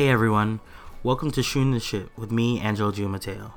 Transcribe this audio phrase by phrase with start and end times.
[0.00, 0.60] Hey everyone,
[1.02, 3.52] welcome to Shooting the Shit with me, Angelo Giamateo.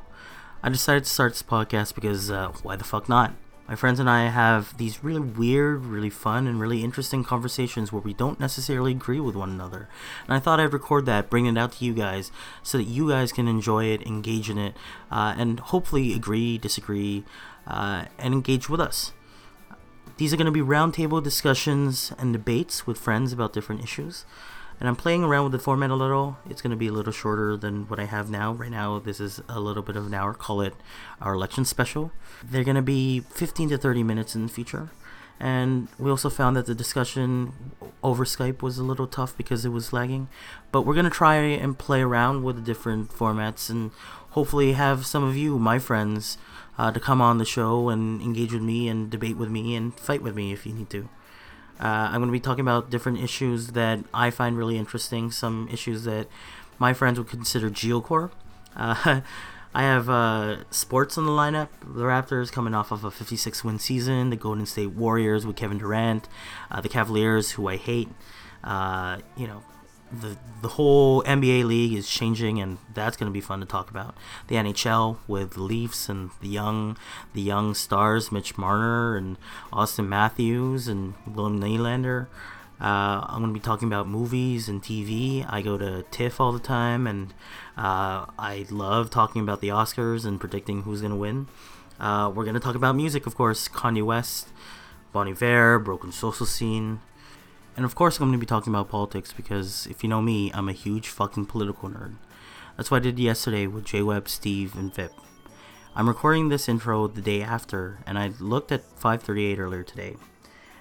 [0.61, 3.33] I decided to start this podcast because uh, why the fuck not?
[3.65, 8.01] My friends and I have these really weird, really fun, and really interesting conversations where
[8.01, 9.87] we don't necessarily agree with one another.
[10.27, 12.29] And I thought I'd record that, bring it out to you guys,
[12.61, 14.75] so that you guys can enjoy it, engage in it,
[15.09, 17.23] uh, and hopefully agree, disagree,
[17.65, 19.13] uh, and engage with us.
[20.17, 24.25] These are going to be roundtable discussions and debates with friends about different issues.
[24.79, 26.37] And I'm playing around with the format a little.
[26.49, 28.53] It's going to be a little shorter than what I have now.
[28.53, 30.33] Right now, this is a little bit of an hour.
[30.33, 30.73] Call it
[31.21, 32.11] our election special.
[32.43, 34.89] They're going to be 15 to 30 minutes in the future.
[35.39, 37.53] And we also found that the discussion
[38.03, 40.27] over Skype was a little tough because it was lagging.
[40.71, 43.91] But we're going to try and play around with the different formats and
[44.31, 46.37] hopefully have some of you, my friends,
[46.77, 49.99] uh, to come on the show and engage with me and debate with me and
[49.99, 51.09] fight with me if you need to.
[51.83, 55.67] Uh, I'm going to be talking about different issues that I find really interesting, some
[55.69, 56.27] issues that
[56.79, 58.31] my friends would consider geocore.
[58.73, 59.19] Uh,
[59.75, 61.67] I have uh, sports on the lineup.
[61.81, 65.79] The Raptors coming off of a 56 win season, the Golden State Warriors with Kevin
[65.79, 66.29] Durant,
[66.71, 68.07] uh, the Cavaliers, who I hate.
[68.63, 69.63] Uh, you know,
[70.21, 73.89] the the whole NBA league is changing, and that's going to be fun to talk
[73.89, 74.15] about.
[74.47, 76.97] The NHL with the Leafs and the young
[77.33, 79.37] the young stars, Mitch Marner and
[79.71, 82.27] Auston Matthews and William Nylander.
[82.81, 85.45] Uh, I'm going to be talking about movies and TV.
[85.49, 87.33] I go to TIFF all the time, and
[87.77, 91.47] uh, I love talking about the Oscars and predicting who's going to win.
[91.99, 93.69] Uh, we're going to talk about music, of course.
[93.69, 94.49] Kanye West,
[95.13, 96.99] Bon Iver, Broken Social Scene.
[97.75, 100.51] And of course, I'm going to be talking about politics because if you know me,
[100.53, 102.15] I'm a huge fucking political nerd.
[102.77, 105.13] That's what I did yesterday with J Webb, Steve, and Vip.
[105.95, 110.15] I'm recording this intro the day after, and I looked at 538 earlier today,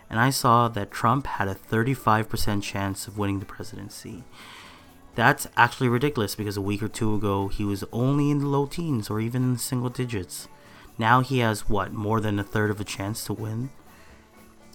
[0.08, 4.24] and I saw that Trump had a 35% chance of winning the presidency.
[5.14, 8.64] That's actually ridiculous because a week or two ago he was only in the low
[8.64, 10.48] teens or even in the single digits.
[10.96, 13.70] Now he has what, more than a third of a chance to win?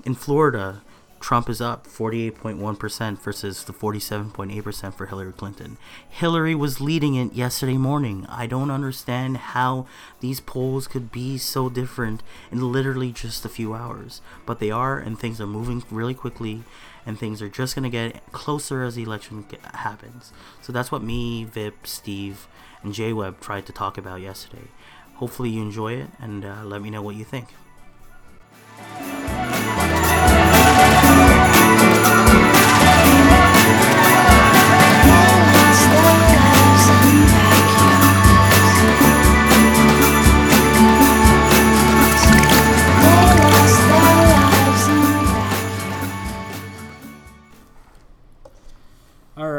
[0.06, 0.84] In Florida,
[1.19, 5.78] Trump is up 48.1% versus the 47.8% for Hillary Clinton.
[6.07, 8.25] Hillary was leading it yesterday morning.
[8.29, 9.88] I don't understand how
[10.19, 14.22] these polls could be so different in literally just a few hours.
[14.45, 16.63] But they are, and things are moving really quickly,
[17.05, 20.31] and things are just going to get closer as the election happens.
[20.61, 22.47] So that's what me, Vip, Steve,
[22.84, 24.67] and J Webb tried to talk about yesterday.
[25.16, 27.47] Hopefully, you enjoy it, and uh, let me know what you think.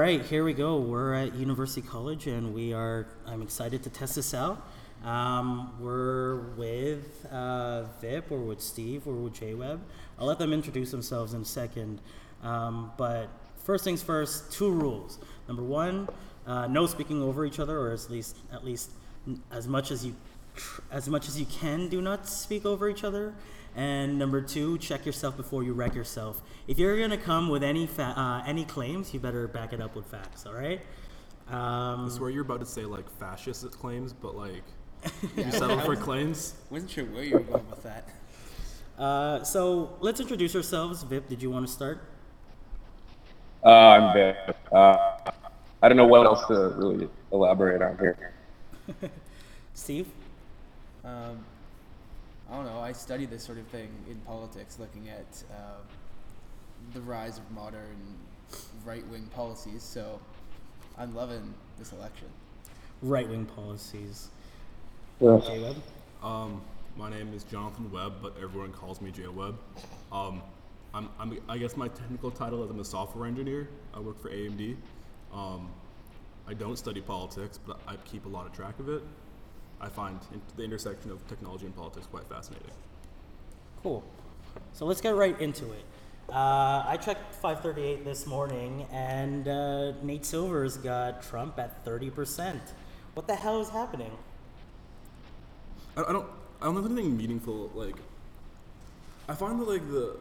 [0.09, 0.79] Right, here we go.
[0.79, 3.07] We're at University College, and we are.
[3.27, 4.67] I'm excited to test this out.
[5.05, 9.79] Um, we're with uh, Vip, or with Steve, or with JWeb.
[10.19, 12.01] I'll let them introduce themselves in a second.
[12.43, 13.29] Um, but
[13.65, 15.19] first things first, two rules.
[15.47, 16.09] Number one,
[16.47, 18.91] uh, no speaking over each other, or at least at least
[19.53, 20.15] as much as you
[20.91, 23.35] as much as you can, do not speak over each other.
[23.79, 26.43] And number two, check yourself before you wreck yourself.
[26.67, 29.95] If you're gonna come with any fa- uh, any claims, you better back it up
[29.95, 30.47] with facts.
[30.47, 30.81] All right.
[31.47, 34.65] Um, I swear you're about to say like fascist claims, but like
[35.37, 36.55] you settle for claims.
[36.71, 38.09] Wasn't sure where you were going with that.
[38.99, 41.05] uh, so let's introduce ourselves.
[41.05, 42.01] Vip, did you want to start?
[43.65, 44.57] Uh, I'm Vic.
[44.73, 44.97] Uh,
[45.81, 48.33] I don't know what else to really elaborate on here.
[49.75, 50.09] Steve.
[51.05, 51.45] Um,
[52.51, 52.81] I don't know.
[52.81, 55.81] I study this sort of thing in politics, looking at uh,
[56.95, 57.97] the rise of modern
[58.85, 59.83] right-wing policies.
[59.83, 60.19] So
[60.97, 62.29] I'm loving this election.
[63.03, 64.29] Right wing policies.
[65.21, 65.41] Yeah.
[65.45, 65.77] J-Web.
[66.23, 66.63] Um,
[66.97, 69.57] my name is Jonathan Webb, but everyone calls me J Webb.
[70.11, 70.43] Um,
[70.95, 73.69] I'm, I'm, I guess my technical title is I'm a software engineer.
[73.93, 74.77] I work for AMD.
[75.35, 75.69] Um,
[76.47, 79.03] I don't study politics, but I keep a lot of track of it.
[79.81, 80.19] I find
[80.57, 82.71] the intersection of technology and politics quite fascinating.
[83.83, 84.03] Cool.
[84.73, 85.85] So let's get right into it.
[86.29, 92.61] Uh, I checked 538 this morning, and uh, Nate Silver's got Trump at 30%.
[93.15, 94.11] What the hell is happening?
[95.97, 96.27] I, I don't
[96.61, 97.97] I don't have anything meaningful like
[99.29, 100.17] I find that like the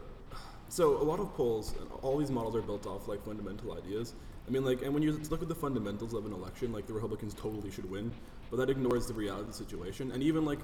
[0.70, 4.14] so a lot of polls all these models are built off like fundamental ideas.
[4.48, 6.94] I mean like and when you look at the fundamentals of an election, like the
[6.94, 8.12] Republicans totally should win,
[8.50, 10.12] but that ignores the reality of the situation.
[10.12, 10.60] And even like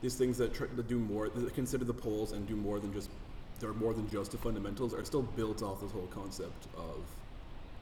[0.00, 2.92] these things that try to do more that consider the polls and do more than
[2.92, 3.10] just
[3.60, 7.02] they're more than just the fundamentals are still built off this whole concept of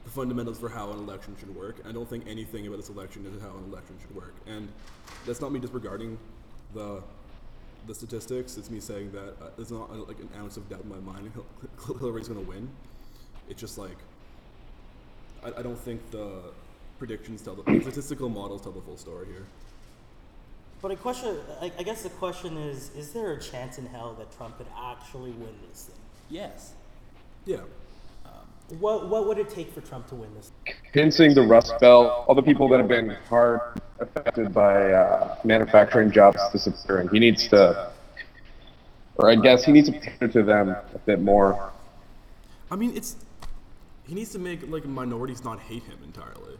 [0.03, 1.75] the fundamentals for how an election should work.
[1.87, 4.33] I don't think anything about this election is how an election should work.
[4.47, 4.67] And
[5.25, 6.17] that's not me disregarding
[6.73, 7.03] the
[7.87, 8.57] the statistics.
[8.57, 10.99] It's me saying that uh, there's not uh, like an ounce of doubt in my
[10.99, 11.31] mind
[11.99, 12.69] Hillary's going to win.
[13.49, 13.97] It's just like
[15.43, 16.41] I, I don't think the
[16.99, 19.45] predictions tell the, the statistical models tell the full story here.
[20.81, 24.13] But a question, I, I guess the question is: Is there a chance in hell
[24.19, 25.95] that Trump could actually win this thing?
[26.29, 26.73] Yes.
[27.45, 27.61] Yeah.
[28.79, 30.51] What What would it take for Trump to win this?
[30.91, 33.61] Convincing the Rust Belt, all the people that have been hard
[33.99, 37.09] affected by uh, manufacturing jobs disappearing.
[37.09, 37.91] He needs to,
[39.15, 41.71] or I guess he needs to pander to them a bit more.
[42.69, 43.15] I mean, it's
[44.05, 46.57] he needs to make like minorities not hate him entirely.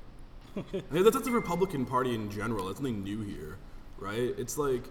[0.56, 0.62] I
[0.92, 2.68] mean, that's, that's the Republican Party in general.
[2.68, 3.58] That's nothing new here,
[3.98, 4.34] right?
[4.38, 4.86] It's like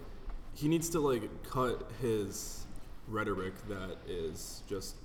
[0.55, 2.67] he needs to like cut his
[3.09, 4.97] rhetoric that is just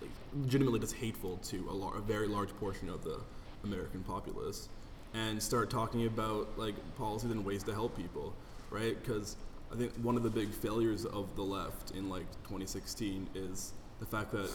[0.00, 3.20] like, legitimately just hateful to a, lar- a very large portion of the
[3.64, 4.68] American populace,
[5.14, 8.34] and start talking about like policies and ways to help people,
[8.70, 9.00] right?
[9.00, 9.36] Because
[9.72, 14.06] I think one of the big failures of the left in like 2016 is the
[14.06, 14.50] fact that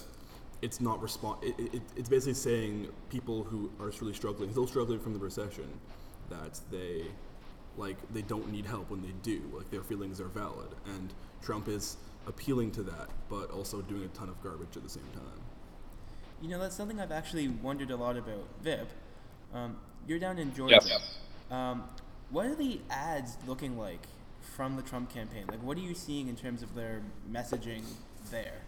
[0.62, 1.44] it's not respond.
[1.44, 5.68] It, it, it's basically saying people who are really struggling, still struggling from the recession,
[6.30, 7.06] that they
[7.78, 9.42] like they don't need help when they do.
[9.56, 11.98] Like their feelings are valid, and Trump is
[12.28, 15.49] appealing to that, but also doing a ton of garbage at the same time.
[16.42, 18.48] You know, that's something I've actually wondered a lot about.
[18.64, 18.88] Vip,
[19.54, 19.76] um,
[20.08, 20.80] you're down in Georgia.
[20.82, 21.18] Yes.
[21.52, 21.84] Um,
[22.30, 24.08] what are the ads looking like
[24.56, 25.46] from the Trump campaign?
[25.50, 27.84] Like, what are you seeing in terms of their messaging
[28.32, 28.62] there?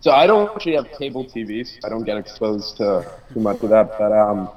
[0.00, 3.60] So I don't actually have cable TV, so I don't get exposed to too much
[3.62, 3.98] of that.
[3.98, 4.48] But um,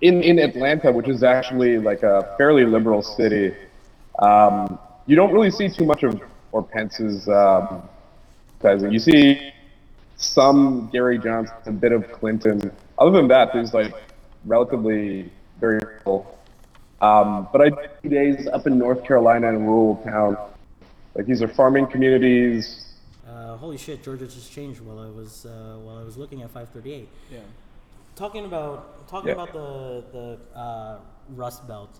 [0.00, 3.54] in in Atlanta, which is actually like a fairly liberal city,
[4.18, 6.20] um, you don't really see too much of
[6.50, 7.82] or Pence's um,
[8.64, 8.92] advertising.
[8.92, 9.52] You see
[10.24, 12.70] some Gary Johnson, a bit of Clinton.
[12.98, 13.94] Other than that, there's like
[14.44, 15.30] relatively
[15.60, 16.38] very little.
[17.00, 20.36] Um, but I did two days up in North Carolina in a rural town.
[21.14, 22.80] Like these are farming communities.
[23.28, 26.50] Uh, holy shit, Georgia just changed while I was uh, while I was looking at
[26.50, 27.08] 538.
[27.30, 27.38] Yeah.
[28.16, 29.34] Talking about talking Yeah.
[29.34, 30.98] about the the uh,
[31.30, 31.98] Rust Belt.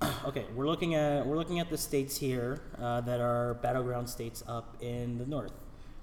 [0.26, 4.42] okay, we're looking at we're looking at the states here uh, that are battleground states
[4.48, 5.52] up in the north.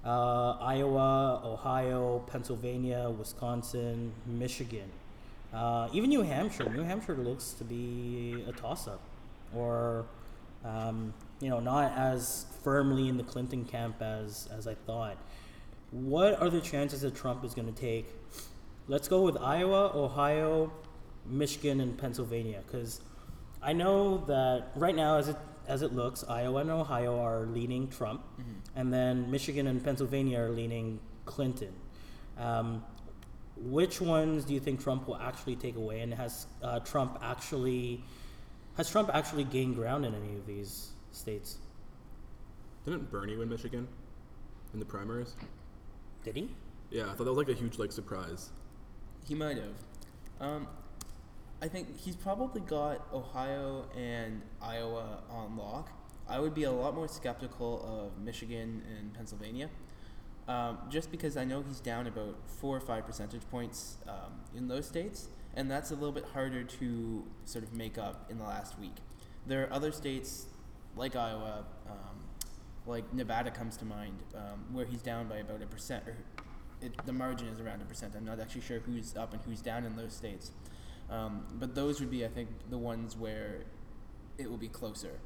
[0.04, 4.90] Uh, Iowa, Ohio, Pennsylvania, Wisconsin, Michigan,
[5.52, 6.70] uh, even New Hampshire.
[6.70, 9.02] New Hampshire looks to be a toss-up,
[9.54, 10.06] or
[10.64, 15.18] um, you know, not as firmly in the Clinton camp as as I thought.
[15.90, 18.06] What are the chances that Trump is going to take?
[18.88, 20.72] Let's go with Iowa, Ohio,
[21.26, 23.02] Michigan, and Pennsylvania, because
[23.62, 25.36] I know that right now, as it
[25.68, 28.22] as it looks, Iowa and Ohio are leading Trump,
[28.80, 31.74] and then Michigan and Pennsylvania are leaning Clinton.
[32.38, 32.82] Um,
[33.58, 38.02] which ones do you think Trump will actually take away, and has uh, Trump actually
[38.78, 41.58] has Trump actually gained ground in any of these states?
[42.86, 43.86] Didn't Bernie win Michigan
[44.72, 45.34] in the primaries?
[46.24, 46.48] Did he?
[46.90, 48.48] Yeah, I thought that was like a huge like surprise.
[49.28, 49.76] He might have.
[50.40, 50.66] Um,
[51.60, 55.90] I think he's probably got Ohio and Iowa on lock.
[56.30, 59.68] I would be a lot more skeptical of Michigan and Pennsylvania,
[60.46, 64.68] um, just because I know he's down about four or five percentage points um, in
[64.68, 68.44] those states, and that's a little bit harder to sort of make up in the
[68.44, 68.94] last week.
[69.44, 70.46] There are other states
[70.96, 72.20] like Iowa, um,
[72.86, 76.14] like Nevada comes to mind, um, where he's down by about a percent, or
[76.80, 78.14] it, the margin is around a percent.
[78.16, 80.52] I'm not actually sure who's up and who's down in those states.
[81.10, 83.64] Um, but those would be, I think, the ones where
[84.38, 85.18] it will be closer.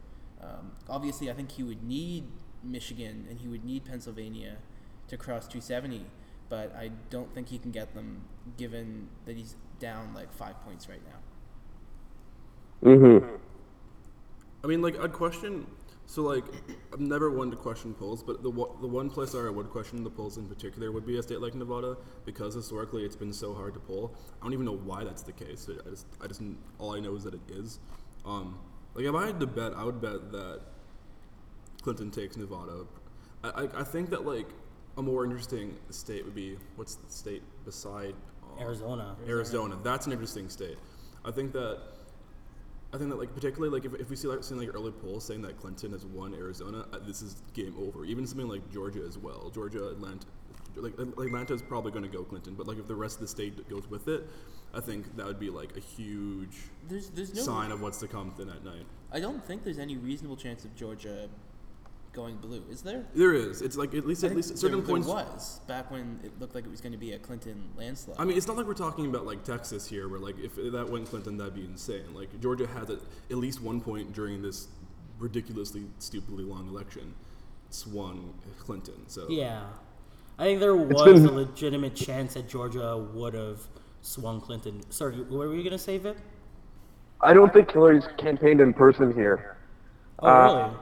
[0.44, 2.24] Um, obviously, I think he would need
[2.62, 4.56] Michigan and he would need Pennsylvania
[5.08, 6.06] to cross 270,
[6.48, 8.22] but I don't think he can get them
[8.56, 12.90] given that he's down like five points right now.
[12.90, 13.36] Mm-hmm.
[14.62, 15.66] I mean, like I'd question.
[16.06, 16.44] So like,
[16.92, 19.70] I'm never one to question polls, but the one- the one place where I would
[19.70, 21.96] question the polls in particular would be a state like Nevada
[22.26, 24.14] because historically it's been so hard to poll.
[24.40, 25.68] I don't even know why that's the case.
[25.68, 26.42] I just I just
[26.78, 27.78] all I know is that it is.
[28.26, 28.58] Um,
[28.94, 30.60] like if I had to bet, I would bet that
[31.82, 32.86] Clinton takes Nevada.
[33.42, 34.48] I, I, I think that like
[34.96, 39.16] a more interesting state would be what's the state beside uh, Arizona.
[39.26, 39.76] Arizona.
[39.82, 40.78] That's an interesting state.
[41.24, 41.78] I think that
[42.92, 45.24] I think that like particularly like if, if we see like seeing like early polls
[45.24, 48.04] saying that Clinton has won Arizona, uh, this is game over.
[48.04, 49.50] Even something like Georgia as well.
[49.52, 50.26] Georgia, Atlanta,
[50.76, 53.20] like um, Atlanta is probably going to go Clinton, but like if the rest of
[53.22, 54.28] the state goes with it,
[54.74, 56.56] I think that would be like a huge
[56.88, 57.42] There's, there's no.
[57.42, 58.86] sign of what's to come th- that night.
[59.12, 61.28] I don't think there's any reasonable chance of Georgia
[62.12, 62.62] going blue.
[62.70, 63.04] Is there?
[63.14, 63.60] There is.
[63.60, 65.06] It's like at least I at least at certain there, points.
[65.06, 68.16] There was back when it looked like it was going to be a Clinton landslide.
[68.18, 70.88] I mean, it's not like we're talking about like Texas here, where like if that
[70.88, 72.14] went Clinton, that'd be insane.
[72.14, 72.98] Like Georgia had at,
[73.30, 74.68] at least one point during this
[75.18, 77.14] ridiculously stupidly long election
[77.70, 79.08] swung Clinton.
[79.08, 79.64] So Yeah,
[80.38, 83.60] I think there was been- a legitimate chance that Georgia would have
[84.02, 84.80] swung Clinton.
[84.90, 86.16] Sorry, what were you gonna say, Vip?
[87.20, 89.56] I don't think Hillary's campaigned in person here.
[90.18, 90.76] Oh, Uh, really?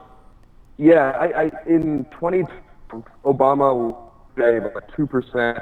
[0.77, 2.43] Yeah, I, I in 20
[3.23, 3.95] Obama
[4.35, 5.59] gave like two percent,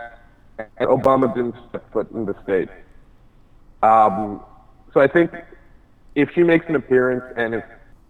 [0.57, 2.69] and Obama didn't step foot in the state.
[3.83, 4.41] Um,
[4.93, 5.31] so I think
[6.15, 7.63] if she makes an appearance and if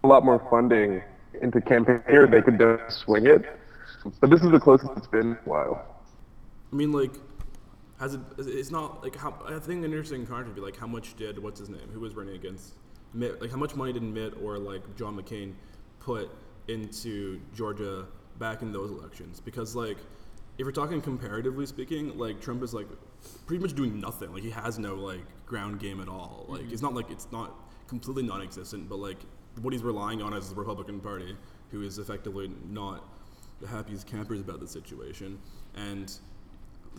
[0.04, 1.02] a lot more funding
[1.40, 3.44] into campaign here, they could definitely swing it.
[4.20, 5.84] But this is the closest it's been in a while.
[6.72, 7.14] I mean, like,
[7.98, 8.20] has it?
[8.38, 9.34] It's not like how.
[9.46, 11.88] I think an interesting concept would be like how much did what's his name?
[11.92, 12.74] Who was running against
[13.14, 13.40] Mitt?
[13.40, 15.54] Like how much money did Mitt or like John McCain
[16.00, 16.30] put
[16.68, 18.06] into Georgia
[18.38, 19.40] back in those elections?
[19.40, 19.98] Because like,
[20.58, 22.88] if we're talking comparatively speaking, like Trump is like
[23.46, 24.32] pretty much doing nothing.
[24.32, 26.46] Like he has no like ground game at all.
[26.48, 26.72] Like mm-hmm.
[26.72, 27.54] it's not like it's not
[27.86, 29.18] completely non-existent, but like
[29.60, 31.36] what he's relying on is the Republican Party,
[31.70, 33.04] who is effectively not
[33.62, 35.38] the happiest campers about the situation,
[35.74, 36.12] and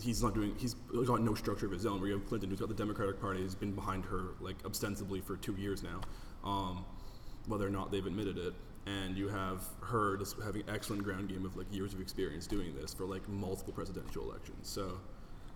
[0.02, 0.56] he's not doing.
[0.58, 0.74] He's
[1.06, 2.00] got no structure of his own.
[2.00, 5.20] Where you have Clinton, who's got the Democratic Party, has been behind her like ostensibly
[5.20, 6.00] for two years now,
[6.42, 6.84] um,
[7.46, 8.54] whether or not they've admitted it.
[8.86, 12.74] And you have her just having excellent ground game of like years of experience doing
[12.74, 14.68] this for like multiple presidential elections.
[14.68, 14.98] So,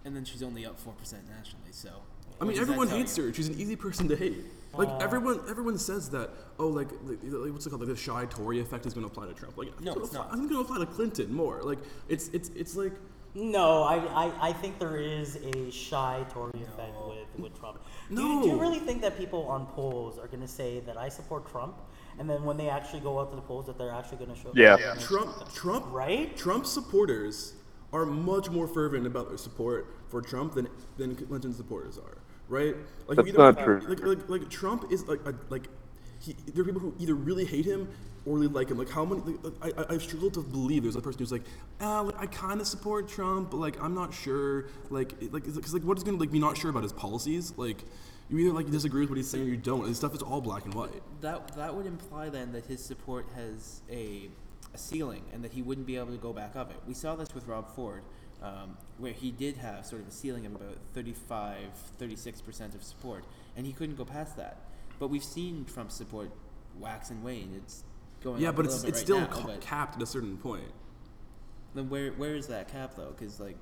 [0.05, 1.73] and then she's only up four percent nationally.
[1.73, 1.91] So.
[2.41, 3.33] I mean, everyone hates her.
[3.33, 4.45] She's an easy person to hate.
[4.75, 6.31] Like Uh, everyone, everyone says that.
[6.59, 7.81] Oh, like, like like, what's it called?
[7.83, 9.57] Like the shy Tory effect is going to apply to Trump.
[9.57, 10.33] Like, No, gonna it's apply- not.
[10.33, 11.63] I'm going to apply to Clinton more.
[11.63, 11.79] Like,
[12.09, 12.93] it's it's it's like
[13.35, 17.79] No, I, I, I think there is a shy Tory effect with, with Trump.
[18.15, 20.97] Do, you, do you really think that people on polls are going to say that
[20.97, 21.75] I support Trump,
[22.19, 24.41] and then when they actually go out to the polls, that they're actually going to
[24.41, 24.53] show?
[24.55, 24.77] Yeah.
[24.77, 26.37] they're Trump, Trump, Right?
[26.37, 27.55] Trump supporters
[27.93, 30.69] are much more fervent about their support for Trump than
[30.99, 32.18] than Clinton supporters are,
[32.49, 32.75] right?
[33.07, 33.81] Like That's either- not true.
[33.89, 35.69] Like, like, like Trump is like a, like
[36.21, 37.89] he, there are people who either really hate him
[38.27, 38.79] or really like him.
[38.79, 39.21] Like how many?
[39.43, 41.45] Like, I I- I've struggled to believe there's a person who's like,
[41.81, 44.67] ah, like, I kind of support Trump, but like I'm not sure.
[44.91, 47.53] Like like because like what is going to like be not sure about his policies?
[47.57, 47.85] Like
[48.31, 49.85] you either like disagree with what he's saying or you don't.
[49.87, 51.03] And stuff is all black and white.
[51.21, 54.29] That that would imply then that his support has a,
[54.75, 56.77] a ceiling and that he wouldn't be able to go back up it.
[56.87, 58.03] We saw this with Rob Ford,
[58.43, 61.57] um, where he did have sort of a ceiling of about 35,
[61.99, 63.25] 36 percent of support,
[63.57, 64.59] and he couldn't go past that.
[64.99, 66.31] But we've seen Trump's support
[66.79, 67.53] wax and wane.
[67.57, 67.85] It's
[68.23, 70.71] going Yeah, up but it's it's right still now, ca- capped at a certain point.
[71.75, 73.15] then where where is that cap though?
[73.17, 73.57] Because like,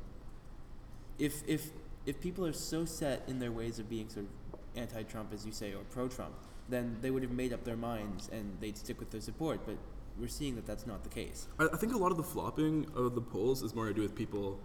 [1.19, 1.71] if if
[2.07, 5.53] if people are so set in their ways of being sort of anti-Trump, as you
[5.53, 6.35] say, or pro-Trump,
[6.69, 9.61] then they would have made up their minds and they'd stick with their support.
[9.67, 9.77] But
[10.19, 11.49] we're seeing that that's not the case.
[11.59, 14.03] I, I think a lot of the flopping of the polls is more to do
[14.03, 14.59] with people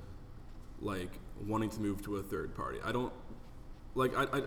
[0.80, 1.12] like
[1.46, 2.80] wanting to move to a third party.
[2.84, 3.14] I don't
[3.96, 4.42] like I, I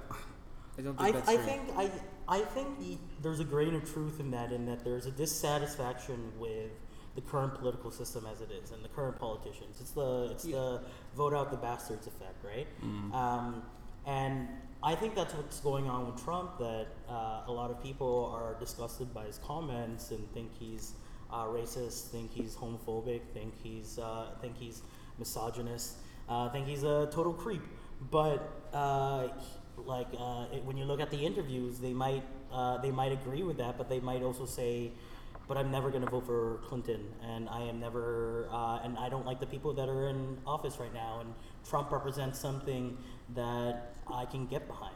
[0.79, 1.45] I don't think I, that's I true.
[1.45, 1.91] think I
[2.29, 6.33] I think the, there's a grain of truth in that, in that there's a dissatisfaction
[6.39, 6.71] with
[7.15, 9.77] the current political system as it is and the current politicians.
[9.81, 10.81] It's the it's the
[11.17, 12.67] vote out the bastards effect, right?
[13.13, 13.63] Um,
[14.07, 14.49] and
[14.85, 16.59] I think that's what's going on with Trump.
[16.59, 20.93] That uh, a lot of people are disgusted by his comments and think he's
[21.33, 24.83] uh, racist, think he's homophobic, think he's uh, think he's
[25.19, 25.95] misogynist,
[26.29, 27.63] uh, think he's a total creep.
[28.11, 29.29] But uh,
[29.79, 32.23] like uh, it, when you look at the interviews, they might
[32.83, 34.93] they might agree with that, but they might also say,
[35.49, 39.09] "But I'm never going to vote for Clinton, and I am never, uh, and I
[39.09, 41.33] don't like the people that are in office right now." And
[41.67, 42.99] Trump represents something
[43.35, 44.95] that I can get behind.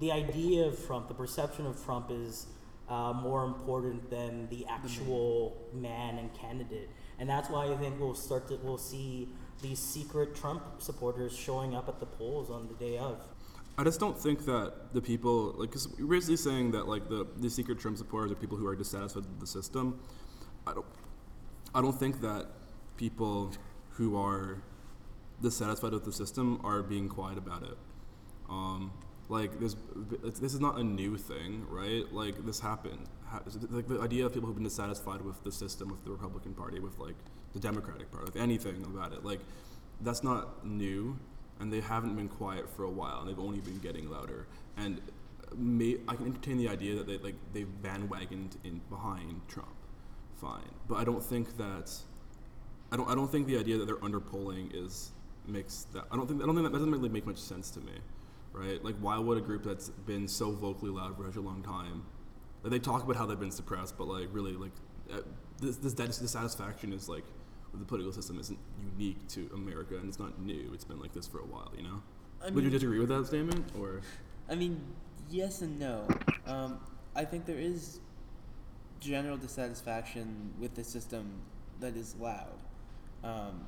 [0.00, 2.46] The idea of Trump, the perception of Trump, is
[2.88, 6.88] uh, more important than the actual man and candidate,
[7.18, 9.28] and that's why I think we'll start to we'll see
[9.60, 13.20] these secret Trump supporters showing up at the polls on the day of.
[13.76, 17.26] I just don't think that the people like because you're basically saying that like the
[17.36, 20.00] the secret Trump supporters are people who are dissatisfied with the system.
[20.66, 20.86] I don't
[21.74, 22.46] I don't think that
[22.96, 23.52] people
[23.90, 24.62] who are
[25.42, 27.76] dissatisfied with the system are being quiet about it.
[28.48, 28.92] Um,
[29.28, 29.76] like this,
[30.40, 32.10] this is not a new thing, right?
[32.12, 33.06] Like this happened.
[33.26, 36.54] Ha- Like the idea of people who've been dissatisfied with the system, with the Republican
[36.54, 37.16] Party, with like
[37.52, 39.40] the Democratic Party, with anything about it, like
[40.00, 41.18] that's not new,
[41.60, 44.46] and they haven't been quiet for a while, and they've only been getting louder.
[44.78, 45.00] And
[45.56, 49.74] may, I can entertain the idea that they like they've bandwagoned in behind Trump,
[50.40, 51.92] fine, but I don't think that
[52.92, 55.12] I don't I don't think the idea that they're underpolling is
[55.46, 57.80] makes that I don't think I don't think that doesn't really make much sense to
[57.80, 57.92] me,
[58.58, 58.82] right?
[58.84, 62.04] Like why would a group that's been so vocally loud for such a long time,
[62.62, 64.72] like they talk about how they've been suppressed, but like really like
[65.12, 65.20] uh,
[65.60, 67.24] this this dissatisfaction is like
[67.72, 68.58] with the political system isn't
[68.96, 70.70] unique to America and it's not new.
[70.74, 72.02] It's been like this for a while, you know.
[72.44, 74.00] I Would you disagree with that statement, or
[74.48, 74.80] I mean,
[75.30, 76.06] yes and no.
[76.46, 76.78] Um,
[77.14, 78.00] I think there is
[79.00, 81.30] general dissatisfaction with the system
[81.80, 82.58] that is loud.
[83.24, 83.66] Um,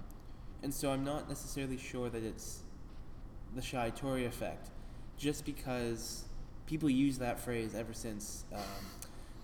[0.62, 2.60] and so I'm not necessarily sure that it's
[3.54, 4.70] the shy Tory effect,
[5.20, 6.24] just because
[6.64, 8.62] people use that phrase ever since um,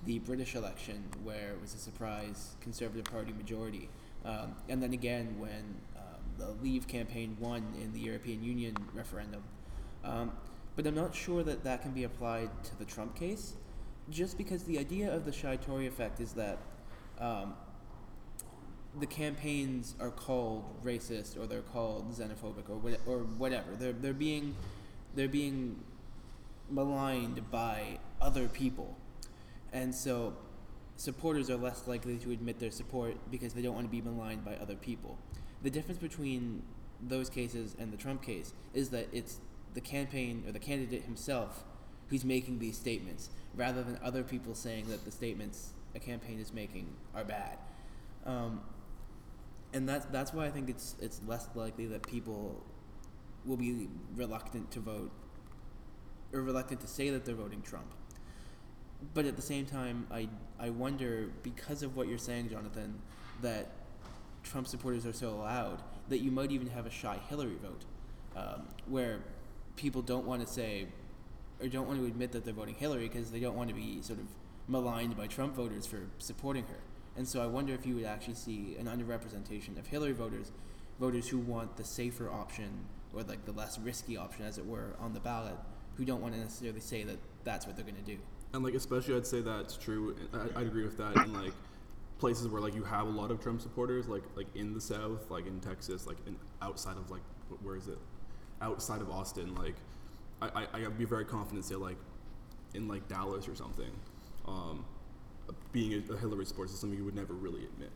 [0.06, 3.90] the British election, where it was a surprise Conservative Party majority.
[4.24, 6.02] Um, and then again when um,
[6.38, 9.42] the Leave campaign won in the European Union referendum.
[10.02, 10.32] Um,
[10.76, 13.54] but I'm not sure that that can be applied to the Trump case,
[14.08, 16.58] just because the idea of the shy Tory effect is that
[17.18, 17.54] um,
[18.98, 23.74] the campaigns are called racist or they're called xenophobic or what, or whatever.
[23.78, 24.54] They're they're being
[25.16, 25.80] they're being
[26.70, 28.96] maligned by other people,
[29.72, 30.34] and so
[30.96, 34.44] supporters are less likely to admit their support because they don't want to be maligned
[34.44, 35.18] by other people.
[35.62, 36.62] The difference between
[37.00, 39.40] those cases and the Trump case is that it's
[39.74, 41.64] the campaign or the candidate himself
[42.08, 46.52] who's making these statements rather than other people saying that the statements a campaign is
[46.52, 47.58] making are bad.
[48.24, 48.60] Um,
[49.72, 52.62] and that's that's why I think it's it's less likely that people
[53.46, 55.10] will be reluctant to vote
[56.32, 57.86] or reluctant to say that they're voting Trump.
[59.14, 62.98] But at the same time, I I wonder because of what you're saying, Jonathan,
[63.42, 63.70] that
[64.42, 67.84] Trump supporters are so loud that you might even have a shy Hillary vote,
[68.36, 69.20] um, where
[69.76, 70.86] people don't want to say
[71.60, 74.02] or don't want to admit that they're voting Hillary because they don't want to be
[74.02, 74.26] sort of
[74.68, 76.78] maligned by Trump voters for supporting her.
[77.16, 80.52] And so I wonder if you would actually see an underrepresentation of Hillary voters,
[81.00, 82.84] voters who want the safer option
[83.16, 85.56] or like the less risky option, as it were, on the ballot,
[85.96, 88.18] who don't want to necessarily say that that's what they're going to do.
[88.52, 90.14] and like especially I'd say that's true.
[90.32, 91.52] I, I'd agree with that in like
[92.18, 95.30] places where like you have a lot of Trump supporters, like like in the South,
[95.30, 97.22] like in Texas, like in outside of like
[97.62, 97.98] where is it?
[98.60, 99.76] Outside of Austin, like
[100.42, 101.98] I I I'd be very confident to say like
[102.74, 103.90] in like Dallas or something.
[104.46, 104.84] Um,
[105.72, 107.92] being a, a Hillary supporter is something you would never really admit.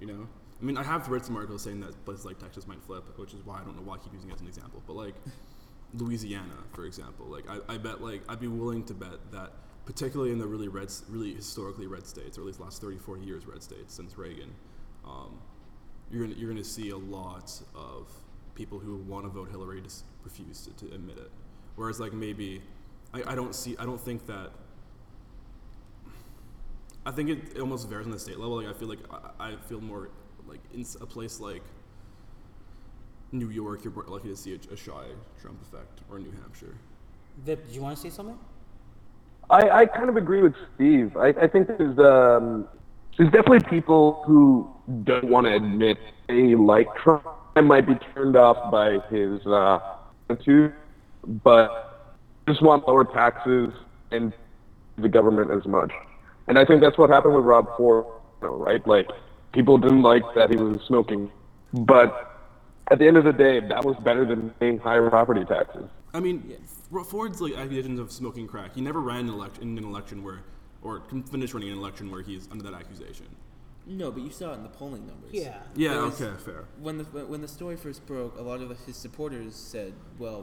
[0.00, 0.28] You know,
[0.60, 3.34] I mean, I have read some articles saying that places like Texas might flip, which
[3.34, 4.82] is why I don't know why I keep using it as an example.
[4.86, 5.14] But like
[5.94, 9.52] Louisiana, for example, like I, I bet like I'd be willing to bet that
[9.84, 13.22] particularly in the really red, really historically red states, or at least last 30, 40
[13.22, 14.52] years red states since Reagan,
[15.04, 15.38] um,
[16.10, 18.10] you're gonna, you're gonna see a lot of
[18.54, 21.30] people who want to vote Hillary just refuse to, to admit it.
[21.76, 22.62] Whereas like maybe
[23.12, 24.50] I, I don't see I don't think that
[27.04, 28.56] I think it, it almost varies on the state level.
[28.56, 28.98] Like I feel like
[29.38, 30.08] I, I feel more
[30.48, 31.62] like in a place like
[33.32, 35.04] New York, you're more likely to see a, a shy
[35.40, 36.74] Trump effect, or New Hampshire.
[37.44, 38.38] Vip, do you want to say something?
[39.50, 41.16] I, I kind of agree with Steve.
[41.16, 42.66] I, I think there's um,
[43.16, 44.68] there's definitely people who
[45.04, 47.24] don't want to admit they like Trump.
[47.54, 49.78] I might be turned off by his uh,
[50.28, 50.74] attitude,
[51.42, 52.14] but
[52.48, 53.72] just want lower taxes
[54.10, 54.32] and
[54.98, 55.92] the government as much.
[56.48, 58.04] And I think that's what happened with Rob Ford,
[58.40, 58.86] right?
[58.86, 59.08] Like
[59.52, 61.30] people didn't like that he was smoking,
[61.72, 62.32] but
[62.90, 65.88] at the end of the day, that was better than paying higher property taxes.
[66.14, 66.56] I mean,
[67.08, 68.74] Ford's like accusations of smoking crack.
[68.74, 70.40] He never ran an election in an election where,
[70.82, 73.26] or can finish running an election where he's under that accusation.
[73.88, 75.30] No, but you saw it in the polling numbers.
[75.32, 75.58] Yeah.
[75.76, 75.90] Yeah.
[75.94, 76.42] There was- okay.
[76.42, 76.64] Fair.
[76.80, 80.42] When the when the story first broke, a lot of his supporters said, "Well,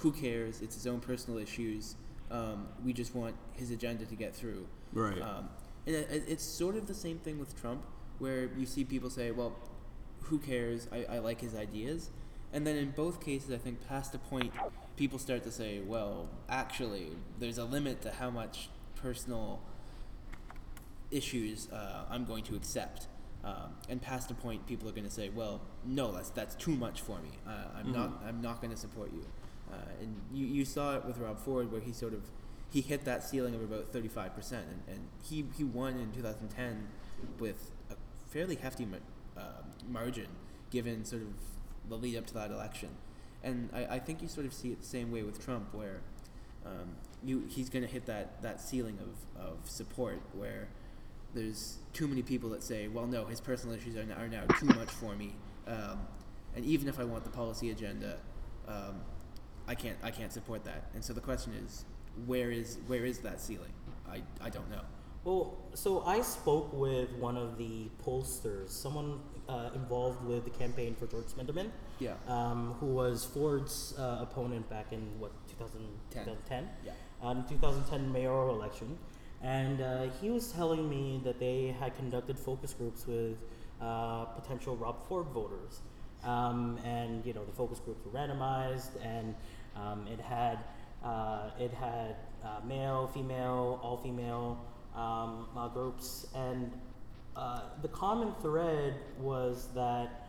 [0.00, 0.60] who cares?
[0.60, 1.94] It's his own personal issues.
[2.32, 5.20] Um, we just want his agenda to get through." Right.
[5.22, 5.48] Um,
[5.86, 7.84] and it, it- it's sort of the same thing with Trump,
[8.20, 9.54] where you see people say, "Well,
[10.22, 10.86] who cares?
[10.92, 12.10] I, I like his ideas,"
[12.52, 14.52] and then in both cases, I think past a point,
[14.96, 19.60] people start to say, "Well, actually, there's a limit to how much personal
[21.10, 23.08] issues uh, I'm going to accept."
[23.42, 26.76] Um, and past a point, people are going to say, "Well, no, that's that's too
[26.76, 27.30] much for me.
[27.46, 29.24] Uh, I'm not I'm not going to support you."
[29.72, 32.22] Uh, and you, you saw it with Rob Ford, where he sort of
[32.70, 36.88] he hit that ceiling of about 35 percent, and, and he he won in 2010
[37.38, 37.70] with
[38.30, 38.86] fairly hefty
[39.36, 39.40] uh,
[39.88, 40.28] margin,
[40.70, 41.28] given sort of
[41.88, 42.90] the lead up to that election.
[43.42, 46.00] And I, I think you sort of see it the same way with Trump, where
[46.64, 50.68] um, you he's going to hit that, that ceiling of, of support where
[51.34, 54.44] there's too many people that say, well, no, his personal issues are now, are now
[54.58, 55.34] too much for me,
[55.66, 56.00] um,
[56.54, 58.18] and even if I want the policy agenda,
[58.68, 59.00] um,
[59.66, 60.90] I can't I can't support that.
[60.94, 61.84] And so the question is,
[62.26, 63.72] where is where is that ceiling?
[64.08, 64.82] I, I don't know.
[65.24, 70.94] Well, so I spoke with one of the pollsters, someone uh, involved with the campaign
[70.94, 72.14] for George Smitherman, Yeah.
[72.26, 75.80] um, who was Ford's uh, opponent back in what 2000,
[76.10, 76.24] Ten.
[76.24, 76.92] 2010, Yeah.
[77.22, 78.96] um, 2010 mayoral election,
[79.42, 83.36] and uh, he was telling me that they had conducted focus groups with
[83.82, 85.80] uh, potential Rob Ford voters,
[86.24, 89.34] um, and you know the focus groups were randomized, and
[89.76, 90.58] um, it had
[91.04, 94.58] uh, it had uh, male, female, all female
[94.96, 96.70] um, uh, groups, and
[97.36, 100.28] uh, the common thread was that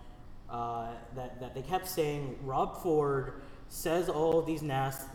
[0.50, 3.34] uh, that that they kept saying Rob Ford
[3.70, 5.06] says all of these nasty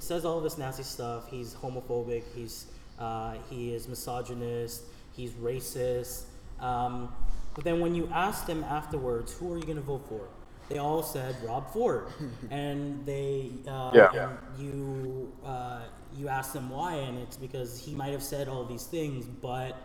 [0.00, 1.28] says all of this nasty stuff.
[1.30, 2.24] He's homophobic.
[2.34, 2.66] He's
[2.98, 4.82] uh, he is misogynist.
[5.14, 6.24] He's racist.
[6.60, 7.12] Um,
[7.54, 10.28] but then when you asked them afterwards, who are you going to vote for?
[10.68, 12.08] They all said Rob Ford,
[12.50, 14.30] and they uh, Yeah.
[14.30, 15.82] and you uh,
[16.16, 19.76] you ask them why, and it's because he might have said all these things, but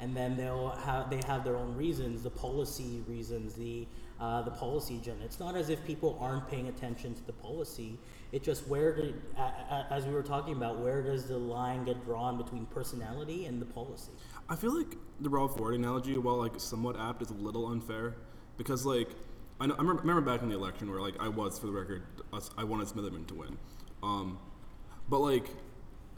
[0.00, 3.86] and then they'll have they have their own reasons, the policy reasons, the
[4.20, 5.24] uh, the policy agenda.
[5.24, 7.98] It's not as if people aren't paying attention to the policy.
[8.32, 9.14] It just where did,
[9.90, 13.66] as we were talking about, where does the line get drawn between personality and the
[13.66, 14.12] policy?
[14.48, 18.16] I feel like the Rob Ford analogy, while like somewhat apt, is a little unfair
[18.56, 19.08] because like
[19.60, 21.72] I, know, I remember, remember back in the election where like I was for the
[21.72, 22.02] record
[22.56, 23.56] I wanted Smitherman to win,
[24.02, 24.38] um,
[25.08, 25.48] but like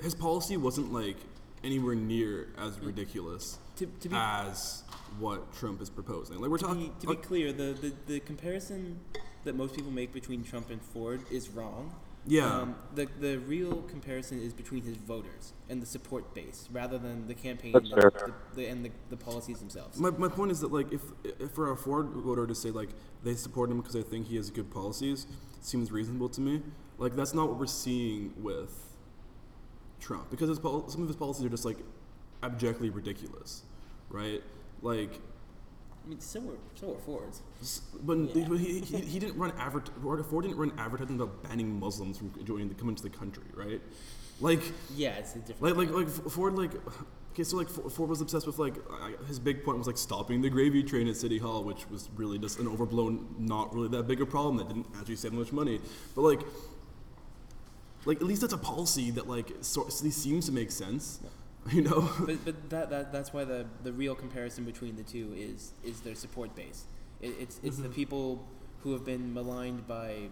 [0.03, 1.17] his policy wasn't like
[1.63, 4.83] anywhere near as ridiculous To- to be- as
[5.19, 6.41] what Trump is proposing.
[6.41, 6.89] Like we're To talking.
[6.89, 9.01] be, to be clear, the, the, the comparison
[9.45, 11.95] that most people make between Trump and Ford is wrong.
[12.27, 12.45] Yeah.
[12.55, 17.27] Um, the, the real comparison is between his voters and the support base rather than
[17.27, 18.11] the campaign and, fair.
[18.15, 19.99] the, the, and the, the policies themselves.
[19.99, 22.91] My, my point is that like if, if for a Ford voter to say like
[23.25, 25.27] they support him because they think he has good policies
[25.63, 26.63] seems reasonable to me.
[26.99, 28.90] Like that's not what we're seeing with
[30.01, 31.79] Trump because his pol- some of his policies are just like
[32.43, 33.63] abjectly ridiculous,
[34.09, 34.43] right?
[34.83, 35.21] Like,
[36.05, 37.43] I mean, so were, so were Ford's.
[38.03, 38.47] but Yeah.
[38.49, 42.19] but he, he, he didn't run advert Ford Ford didn't run advertising about banning Muslims
[42.19, 43.81] from joining the coming to the country, right?
[44.41, 44.63] Like
[44.97, 45.77] Yeah, it's a different.
[45.77, 46.73] like like like Ford like
[47.33, 48.75] okay so like Ford was obsessed with like
[49.29, 52.39] his big point was like stopping the gravy train at City Hall which was really
[52.39, 55.79] just an overblown not really that big a problem that didn't actually save much money
[56.17, 56.41] but like
[58.05, 61.21] like at least that's a policy that like so, seems to make sense
[61.71, 65.35] you know but but that, that that's why the the real comparison between the two
[65.37, 66.85] is is their support base.
[67.21, 68.47] It, it's it's the people
[68.83, 70.29] who have been maligned by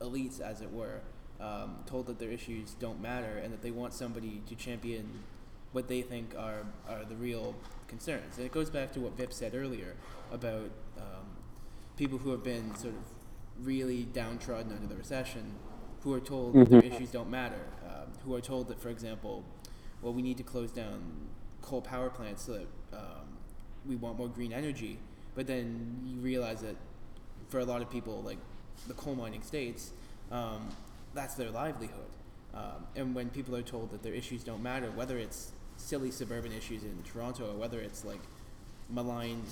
[0.00, 1.00] elites, as it were,
[1.40, 5.08] um, told that their issues don't matter and that they want somebody to champion
[5.72, 7.54] what they think are are the real
[7.88, 8.36] concerns.
[8.36, 9.94] And it goes back to what Vip said earlier
[10.32, 11.26] about um,
[11.96, 15.52] people who have been sort of really downtrodden under the recession,
[16.02, 19.44] who are told that their issues don't matter, um, who are told that, for example,
[20.00, 21.00] well, we need to close down
[21.60, 23.38] coal power plants so that um,
[23.86, 24.98] we want more green energy.
[25.34, 26.76] But then you realize that
[27.48, 28.38] for a lot of people, like
[28.88, 29.92] the coal mining states,
[30.30, 30.68] um,
[31.14, 32.10] that's their livelihood.
[32.54, 36.52] Um, and when people are told that their issues don't matter, whether it's silly suburban
[36.52, 38.20] issues in Toronto or whether it's like
[38.90, 39.46] maligned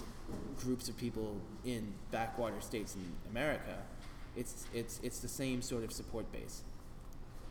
[0.59, 3.79] groups of people in backwater states in America,
[4.37, 6.63] it's it's it's the same sort of support base.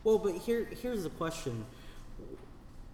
[0.04, 1.66] Well, but here here's the question: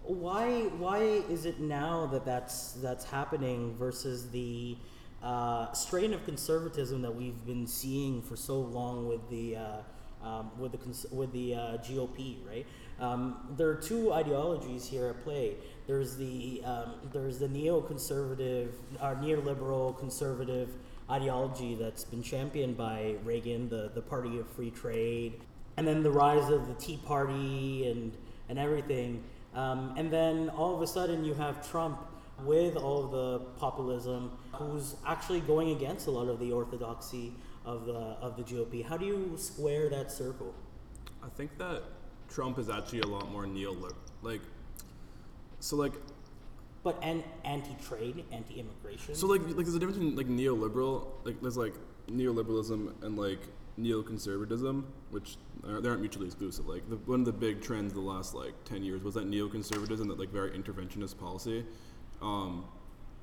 [0.04, 4.78] Why why is it now that that's that's happening versus the
[5.24, 9.78] uh, strain of conservatism that we've been seeing for so long with the uh,
[10.24, 12.66] um, with the cons- with the uh, GOP, right?
[13.00, 15.56] Um, there are two ideologies here at play.
[15.88, 18.70] There's the um, there's the neoconservative,
[19.02, 20.70] or neoliberal conservative
[21.10, 25.42] ideology that's been championed by Reagan, the the party of free trade,
[25.78, 28.12] and then the rise of the Tea Party and
[28.50, 29.24] and everything.
[29.54, 32.00] Um, and then all of a sudden you have Trump
[32.44, 37.34] with all the populism, who's actually going against a lot of the orthodoxy
[37.66, 38.84] of the of the GOP.
[38.86, 40.54] How do you square that circle?
[41.24, 41.84] I think that
[42.30, 43.94] Trump is actually a lot more neoliberal
[44.26, 44.42] like
[45.60, 45.94] so like
[46.86, 49.16] But an anti-trade, anti-immigration.
[49.16, 51.74] So like like there's a difference between like neoliberal like there's like
[52.08, 53.40] neoliberalism and like
[53.80, 56.68] neoconservatism, which are, they aren't mutually exclusive.
[56.68, 60.08] Like the, one of the big trends the last like ten years was that neoconservatism,
[60.10, 61.66] that like very interventionist policy.
[62.22, 62.66] Um,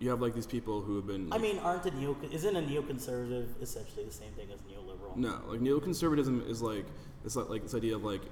[0.01, 1.33] you have like these people who have been.
[1.33, 5.17] I mean, aren't a neo isn't a neoconservative essentially the same thing as neoliberal?
[5.17, 6.87] no, like neoconservatism is like
[7.25, 8.23] it's like, like this idea of like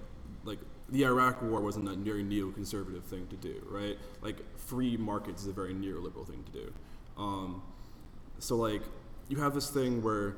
[0.42, 0.58] like
[0.90, 3.96] the Iraq War wasn't a very neoconservative thing to do, right?
[4.22, 6.72] Like free markets is a very neoliberal thing to do.
[7.16, 7.62] Um,
[8.38, 8.82] so like
[9.28, 10.36] you have this thing where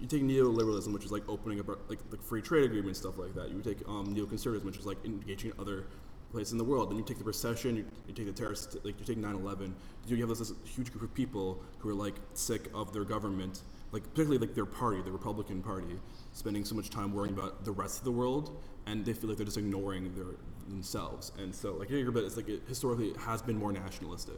[0.00, 3.34] you take neoliberalism, which is like opening up like like free trade agreements, stuff like
[3.34, 3.50] that.
[3.50, 5.86] You take um, neoconservatism, which is like engaging in other
[6.30, 6.90] places in the world.
[6.90, 9.72] Then you take the recession, you, you take the terrorist, like you take 9/11.
[10.06, 13.62] You have this, this huge group of people who are like sick of their government,
[13.92, 15.96] like particularly like their party, the Republican Party,
[16.38, 19.36] spending so much time worrying about the rest of the world, and they feel like
[19.36, 20.36] they're just ignoring their
[20.68, 21.32] themselves.
[21.38, 24.36] And so, like younger bit, it's like it historically has been more nationalistic.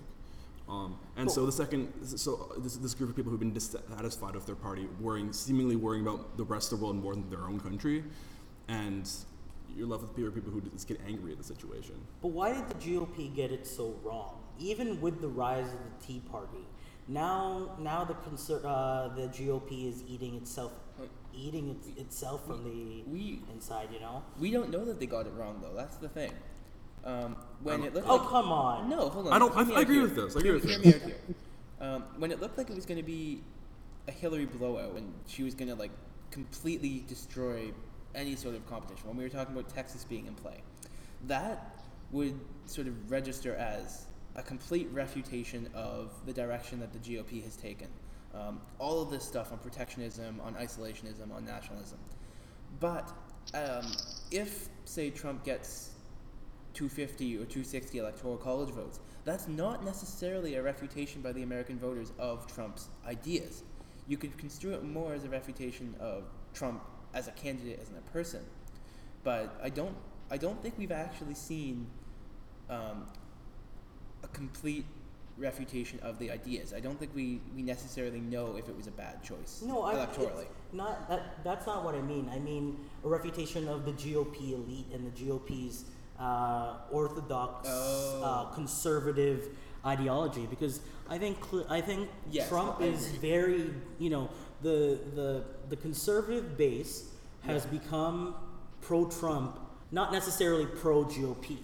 [0.69, 4.47] Um, and so the second, so this, this group of people who've been dissatisfied with
[4.47, 7.59] their party, worrying, seemingly worrying about the rest of the world more than their own
[7.59, 8.05] country,
[8.69, 9.11] and
[9.75, 11.97] you're left with people, people who just get angry at the situation.
[12.23, 14.37] But why did the GOP get it so wrong?
[14.61, 16.69] Even with the rise of the Tea Party,
[17.09, 20.73] now now the conser- uh, the GOP is eating itself
[21.35, 23.89] eating its, itself from the we- inside.
[23.93, 24.23] You know.
[24.39, 25.75] We don't know that they got it wrong though.
[25.77, 26.33] That's the thing.
[27.05, 28.91] Um, when it looked Oh like come on.
[28.91, 29.33] no, hold on.
[29.33, 30.03] I don't- I- I agree here.
[30.05, 30.87] with this, I agree with Hear this.
[30.87, 31.17] me out here.
[31.81, 33.41] Um, when it looked like it was going to be
[34.07, 35.93] a Hillary blowout and she was going to like
[36.31, 37.73] completely destroy
[38.15, 39.09] any sort of competition.
[39.09, 40.61] When we were talking about Texas being in play,
[41.27, 41.75] that
[42.13, 44.05] would sort of register as
[44.37, 47.89] a complete refutation of the direction that the GOP has taken.
[48.35, 51.99] Um, all of this stuff on protectionism, on isolationism, on nationalism.
[52.79, 53.13] But
[53.55, 53.93] um,
[54.31, 55.91] if, say, Trump gets
[56.75, 62.13] 250 or 260 electoral college votes, that's not necessarily a refutation by the American voters
[62.19, 63.65] of Trump's ideas.
[64.07, 66.83] You could construe it more as a refutation of Trump
[67.15, 68.41] as a candidate, as a person.
[69.25, 69.97] But I don't,
[70.31, 71.87] I don't think we've actually seen
[72.69, 73.07] um,
[74.23, 74.87] a complete
[75.39, 76.73] refutation of the ideas.
[76.75, 79.95] I don't think we, we necessarily know if it was a bad choice No, I,
[79.95, 80.43] electorally.
[80.43, 81.43] it's not that.
[81.45, 82.29] That's not what I mean.
[82.33, 85.85] I mean a refutation of the GOP elite and the GOP's
[86.19, 88.23] uh, orthodox, Oh.
[88.23, 89.49] uh, conservative
[89.87, 90.47] ideology.
[90.47, 91.39] Because I think
[91.71, 93.73] I think Yes, Trump I is very.
[93.99, 94.31] You know,
[94.63, 97.05] the the the conservative base
[97.47, 98.35] has become
[98.83, 99.59] pro-Trump,
[99.91, 101.57] not necessarily pro-GOP.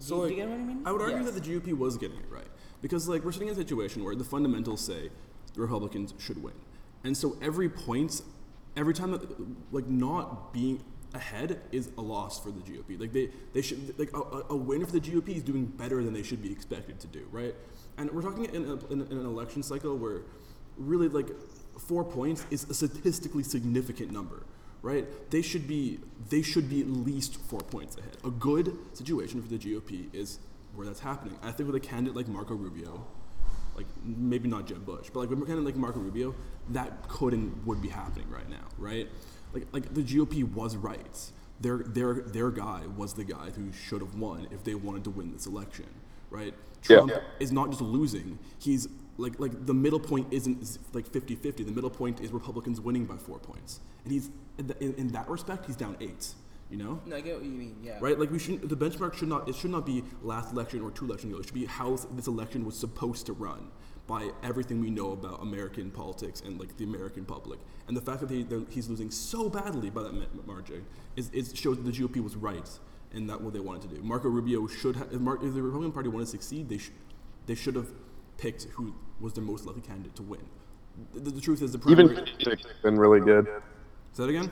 [0.00, 0.82] So do, like, do you get what I mean?
[0.84, 1.30] I would argue Yes.
[1.32, 2.46] that the GOP was getting it right
[2.82, 5.10] because like we're sitting in a situation where the fundamentals say
[5.54, 6.54] the Republicans should win,
[7.04, 8.22] and so every point,
[8.76, 9.22] every time that
[9.72, 13.00] like not being ahead is a loss for the GOP.
[13.00, 16.12] Like they they should like a, a- win for the GOP is doing better than
[16.12, 17.54] they should be expected to do, right?
[17.96, 20.22] And we're talking in, a, in, in an election cycle where
[20.76, 21.28] really like
[21.78, 24.44] four points is a statistically significant number
[24.82, 29.42] right they should be they should be at least four points ahead a good situation
[29.42, 30.38] for the gop is
[30.78, 31.36] where that's happening.
[31.42, 33.04] I think with a candidate like marco rubio
[33.74, 36.36] like maybe not jeb bush but like with a candidate like marco rubio
[36.70, 39.08] that could and would be happening right now right?
[39.52, 41.32] Like like the gop was right.
[41.60, 45.10] Their their their guy was the guy who should have won if they wanted to
[45.10, 45.86] win this election
[46.30, 46.54] right?
[46.88, 46.98] Yeah.
[46.98, 48.38] trump is not just losing.
[48.60, 48.86] He's
[49.16, 53.16] like like the middle point isn't like 50-50 the middle point is republicans winning by
[53.16, 53.80] four points.
[54.04, 56.34] And he's in, in that respect he's down eight
[56.70, 57.76] you know No, I get what you mean.
[57.82, 57.98] Yeah.
[58.00, 60.90] right like we shouldn't the benchmark should not it should not be last election or
[60.90, 63.68] two elections ago it should be how this election was supposed to run
[64.06, 68.20] by everything we know about american politics and like the american public and the fact
[68.20, 70.84] that he, they're- he's losing so badly by that margin
[71.16, 72.68] is, is shows that the gop was right
[73.12, 75.62] in that what they wanted to do marco rubio should have if, Mar- if the
[75.62, 76.90] republican party wanted to succeed they, sh-
[77.46, 77.88] they should have
[78.36, 80.40] picked who was their most likely candidate to win
[81.14, 83.46] the, the truth is the Even primary Kasich been really good.
[84.12, 84.50] say that again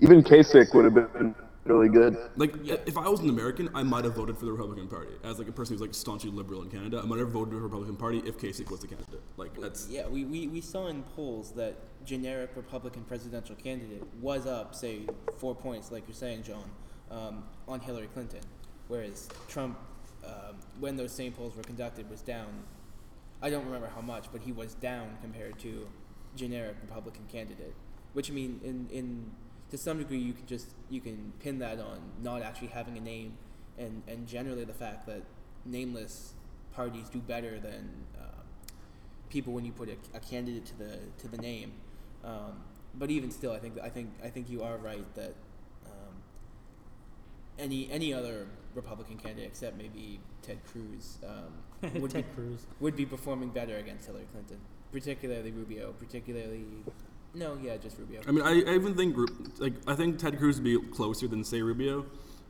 [0.00, 1.34] Even Kasich would have been
[1.64, 2.16] really good.
[2.36, 5.12] Like, if I was an American, I might have voted for the Republican Party.
[5.24, 7.56] As like a person who's like staunchly liberal in Canada, I might have voted for
[7.56, 9.20] the Republican Party if Kasich was the candidate.
[9.36, 14.46] Like, that's Yeah, we, we, we saw in polls that generic Republican presidential candidate was
[14.46, 15.00] up, say,
[15.36, 16.70] four points, like you're saying, John,
[17.10, 18.40] um, on Hillary Clinton,
[18.88, 19.78] whereas Trump,
[20.24, 22.48] um, when those same polls were conducted, was down.
[23.42, 25.86] I don't remember how much, but he was down compared to
[26.34, 27.74] generic Republican candidate.
[28.14, 29.30] Which I mean, in, in
[29.70, 33.00] to some degree, you can just you can pin that on not actually having a
[33.00, 33.36] name,
[33.78, 35.22] and and generally the fact that
[35.64, 36.34] nameless
[36.72, 38.42] parties do better than uh,
[39.28, 41.72] people when you put a, a candidate to the to the name.
[42.24, 42.62] Um,
[42.94, 45.34] but even still, I think I think I think you are right that
[45.86, 46.14] um,
[47.58, 52.66] any any other Republican candidate except maybe Ted Cruz um, would Ted be, Cruz.
[52.80, 54.58] would be performing better against Hillary Clinton,
[54.92, 56.64] particularly Rubio, particularly
[57.34, 58.20] no, yeah, just Rubio.
[58.26, 59.26] I mean, I, I even think Ru-
[59.58, 62.06] like I think Ted Cruz would be closer than say Rubio,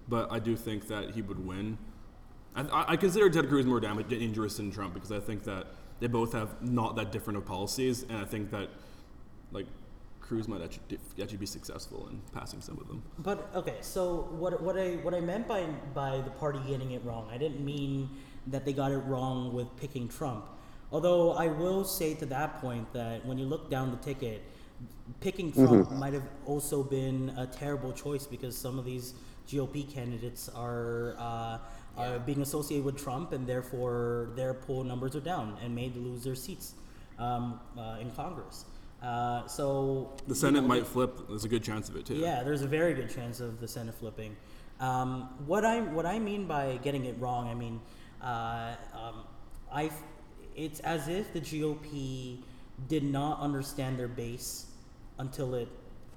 [0.09, 1.79] but I do think that he would win.
[2.55, 5.67] I, I, I consider Ted Cruz more damage, dangerous than Trump because I think that
[6.01, 8.69] they both have not that different of policies, and I think that
[9.53, 9.67] like
[10.21, 13.03] Cruz might actually, actually be successful in passing some of them.
[13.19, 15.64] But okay, so what what I what I meant by
[15.95, 18.11] by the party getting it wrong, I didn't mean
[18.47, 20.47] that they got it wrong with picking Trump.
[20.91, 24.43] Although I will say to that point that when you look down the ticket,
[25.21, 29.14] picking Trump might have also been a terrible choice because some of these
[29.49, 31.59] GOP candidates are uh,
[31.97, 36.23] are being associated with Trump and therefore their poll numbers are down and may lose
[36.23, 36.75] their seats
[37.19, 38.64] um, uh, in Congress.
[39.03, 41.29] Uh, so The you Senate know, might flip.
[41.29, 42.14] There's a good chance of it too.
[42.14, 44.37] yeah, there's a very good chance of the Senate flipping.
[44.81, 47.81] Um, what I what I mean by getting it wrong, I mean,
[48.23, 49.25] uh, um,
[49.73, 49.91] I
[50.55, 52.38] it's as if the GOP
[52.88, 54.67] did not understand their base
[55.18, 55.68] until it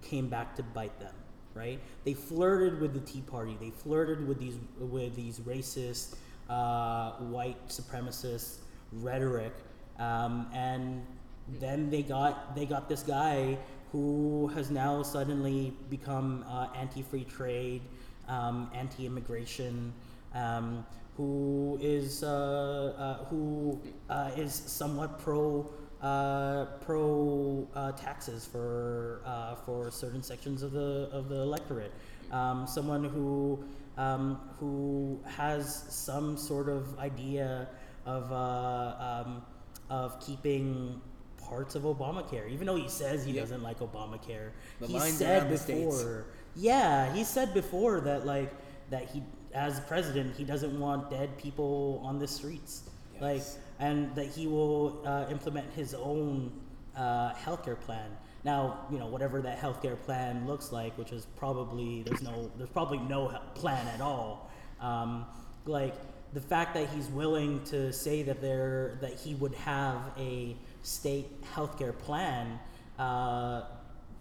[0.01, 1.13] came back to bite them.
[1.53, 1.79] Right?
[2.05, 3.57] They flirted with the Tea Party.
[3.59, 6.15] They flirted with these with these racist,
[6.49, 8.59] uh, white supremacist
[8.93, 9.53] rhetoric,
[9.99, 11.05] um, and
[11.59, 13.57] then they got they got this guy
[13.91, 17.81] who has now suddenly become uh, anti-free trade,
[18.29, 19.91] um, anti-immigration,
[20.33, 20.85] um,
[21.17, 25.69] who is uh, uh, who uh, is somewhat pro
[26.01, 31.91] uh, pro uh, taxes for uh, for certain sections of the of the electorate.
[32.31, 33.63] Um, someone who
[33.97, 37.67] um, who has some sort of idea
[38.05, 39.41] of uh, um,
[39.89, 40.99] of keeping
[41.37, 43.43] parts of Obamacare, even though he says he Yep.
[43.43, 44.51] doesn't like Obamacare.
[44.79, 48.51] The he said before, yeah, he said before that like
[48.89, 49.21] that he,
[49.53, 52.83] as president, he doesn't want dead people on the streets,
[53.19, 53.57] like, Yes.
[53.81, 56.51] And that he will uh, implement his own
[56.95, 58.09] uh, healthcare plan.
[58.43, 62.69] Now, you know, whatever that healthcare plan looks like, which is probably there's no there's
[62.69, 64.49] probably no plan at all.
[64.79, 65.25] Um,
[65.65, 65.95] like
[66.33, 71.27] the fact that he's willing to say that there that he would have a state
[71.53, 72.59] healthcare plan
[72.97, 73.63] uh,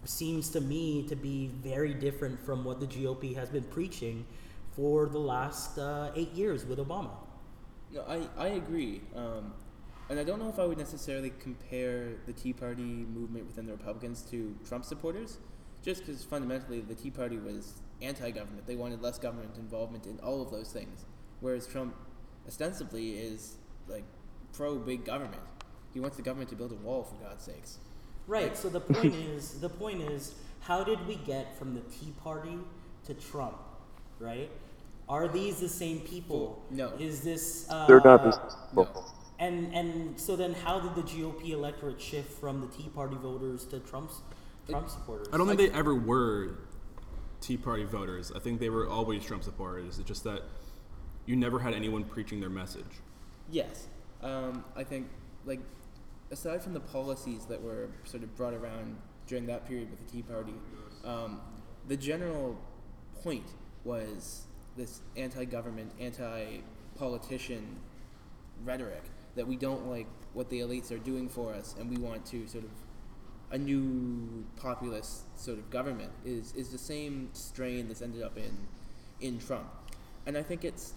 [0.05, 4.25] seems to me to be very different from what the GOP has been preaching
[4.75, 7.11] for the last uh, eight years with Obama.
[7.93, 9.01] No, I, I agree.
[9.15, 9.53] Um,
[10.09, 13.71] and I don't know if I would necessarily compare the Tea Party movement within the
[13.73, 15.37] Republicans to Trump supporters,
[15.83, 18.67] just because fundamentally the Tea Party was anti government.
[18.67, 21.05] They wanted less government involvement in all of those things.
[21.39, 21.95] Whereas Trump
[22.47, 23.55] ostensibly is
[23.87, 24.03] like
[24.53, 25.41] pro big government.
[25.93, 27.77] He wants the government to build a wall, for God's sakes.
[28.27, 28.55] Right.
[28.55, 32.57] So the point is, the point is, how did we get from the Tea Party
[33.05, 33.57] to Trump?
[34.19, 34.49] Right?
[35.11, 36.63] Are these the same people?
[36.71, 36.93] No.
[36.97, 37.67] Is this?
[37.69, 38.41] Uh, They're not the same
[38.73, 38.87] no.
[39.39, 43.65] And and so then, how did the GOP electorate shift from the Tea Party voters
[43.65, 44.21] to Trump's
[44.69, 45.27] Trump supporters?
[45.33, 46.59] I don't think they ever were
[47.41, 48.31] Tea Party voters.
[48.33, 49.99] I think they were always Trump supporters.
[49.99, 50.43] It's just that
[51.25, 53.01] you never had anyone preaching their message.
[53.51, 53.87] Yes.
[54.21, 55.09] Um, I think,
[55.45, 55.59] like,
[56.29, 58.95] aside from the policies that were sort of brought around
[59.27, 60.53] during that period with the Tea Party,
[61.03, 61.41] um,
[61.89, 62.57] the general
[63.21, 63.47] point
[63.83, 64.45] was
[64.77, 66.59] this anti government, anti
[66.97, 67.79] politician
[68.63, 69.03] rhetoric
[69.35, 72.47] that we don't like what the elites are doing for us and we want to
[72.47, 72.69] sort of
[73.51, 78.55] a new populist sort of government is, is the same strain that's ended up in
[79.19, 79.67] in Trump.
[80.25, 80.93] And I think it's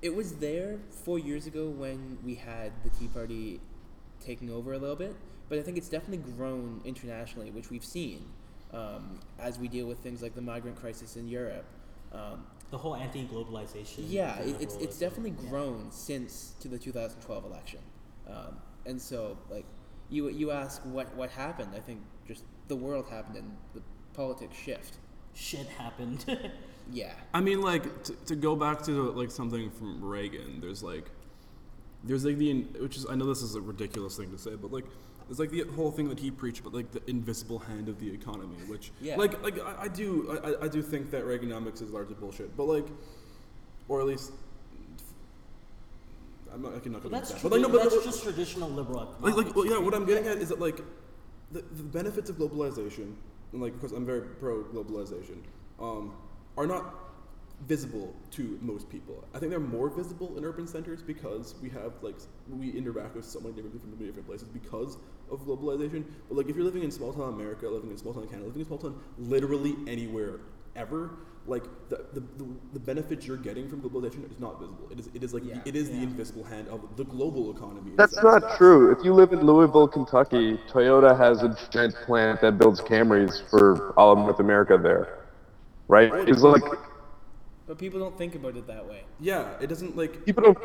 [0.00, 3.60] it was there four years ago when we had the Tea Party
[4.24, 5.16] taking over a little bit,
[5.48, 8.24] but I think it's definitely grown internationally, which we've seen
[8.72, 11.64] um, as we deal with things like the migrant crisis in Europe.
[12.12, 14.04] Um, the whole anti-globalization.
[14.06, 15.00] yeah, it, it's it's liberalism.
[15.00, 15.50] definitely Yeah.
[15.50, 17.80] grown since to the 2012 election,
[18.28, 19.64] um, and so like
[20.10, 21.70] you you ask what what happened?
[21.74, 23.82] I think just the world happened and the
[24.14, 24.98] politics shift.
[25.34, 26.24] Shit happened.
[26.90, 30.58] Yeah, I mean, like to, to go back to like something from Reagan.
[30.62, 31.10] There's like,
[32.02, 34.72] there's like the which is I know this is a ridiculous thing to say, but
[34.72, 34.86] like
[35.28, 38.10] there's like the whole thing that he preached, but like the invisible hand of the
[38.10, 39.16] economy, which Yeah.
[39.16, 42.56] like like I, I do I, I- I do think that Reaganomics is largely bullshit,
[42.56, 42.86] but like,
[43.88, 44.32] or at least.
[46.52, 47.42] I'm not, I'm not But gonna that's, that.
[47.42, 49.46] But like, no, but, that's just traditional liberal like, economics.
[49.48, 50.78] like well, yeah, what I'm getting at is that like
[51.52, 53.12] the, the benefits of globalization,
[53.52, 55.42] and like because I'm very pro globalization,
[55.78, 56.14] um,
[56.56, 56.94] are not
[57.66, 59.22] visible to most people.
[59.34, 62.16] I think they're more visible in urban centers because we have like
[62.48, 64.96] we interact with so many different people from many different places because
[65.30, 66.04] of globalization.
[66.28, 68.60] But like if you're living in small town America, living in small town Canada, living
[68.60, 70.40] in small town literally anywhere
[70.76, 71.10] ever,
[71.46, 74.88] like the, the, the, the benefits you're getting from globalization is not visible.
[74.90, 75.54] It is it is like Yeah.
[75.62, 77.92] the, it is the invisible hand of the global economy.
[77.92, 78.42] in That's a sense.
[78.42, 78.92] not true.
[78.92, 83.92] If you live in Louisville, Kentucky, Toyota has a giant plant that builds Camrys for
[83.96, 85.08] all of North America there.
[85.88, 86.12] Right?
[86.28, 86.62] It's like
[87.66, 89.04] but people don't think about it that way.
[89.20, 90.24] Yeah, it doesn't like.
[90.24, 90.58] people don't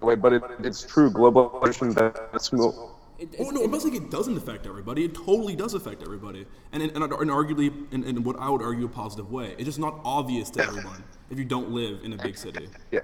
[0.00, 1.10] wait, but it, it's true.
[1.10, 1.94] Globalization
[2.32, 2.90] that's mo-
[3.20, 5.04] It, Oh it's- no, I'm not saying it doesn't affect everybody.
[5.04, 8.62] It totally does affect everybody, and and, and, and arguably, in, in what I would
[8.62, 9.54] argue a positive way.
[9.58, 12.68] It's just not obvious to everyone if you don't live in a big city.
[12.90, 13.00] yeah.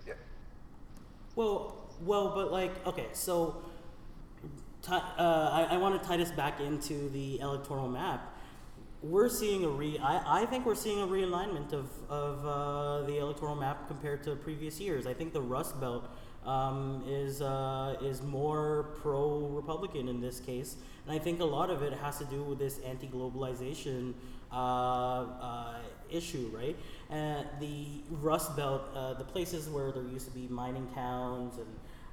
[1.34, 3.62] Well, well, but like, okay, so
[4.88, 8.32] uh, I, I want to tie this back into the electoral map.
[9.02, 9.98] We're seeing a re.
[9.98, 14.34] I, I think we're seeing a realignment of of uh, the electoral map compared to
[14.36, 15.06] previous years.
[15.06, 16.08] I think the Rust Belt
[16.46, 20.76] um, is uh, is more pro-Republican in this case,
[21.06, 24.14] and I think a lot of it has to do with this anti-globalization
[24.52, 25.74] uh, uh,
[26.08, 26.76] issue, right?
[27.10, 31.66] And the Rust Belt, uh, the places where there used to be mining towns and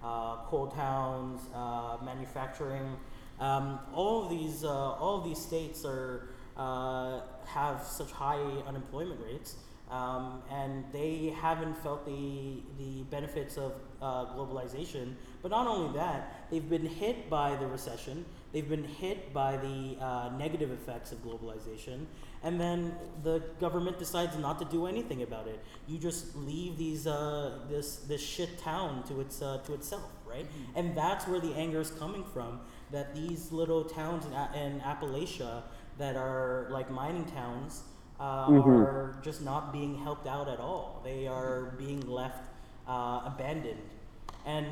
[0.04, 2.98] uh, coal towns, uh, manufacturing.
[3.40, 6.30] Um, all of these, all of these states are
[7.46, 9.56] have such high unemployment rates,
[9.92, 13.74] um, and they haven't felt the the benefits of
[14.04, 15.16] uh, globalization.
[15.42, 18.26] But not only that, they've been hit by the recession.
[18.52, 22.06] They've been hit by the uh, negative effects of globalization,
[22.44, 22.94] and then
[23.24, 25.60] the government decides not to do anything about it.
[25.88, 30.46] You just leave these uh, this this shit town to its uh, to itself, right?
[30.76, 32.60] And that's where the anger is coming from.
[32.92, 35.64] That these little towns in, A- in Appalachia
[35.98, 37.82] that are like mining towns
[38.20, 38.24] uh,
[38.86, 41.02] are just not being helped out at all.
[41.04, 42.44] They are being left
[42.88, 43.82] uh, abandoned.
[44.46, 44.68] And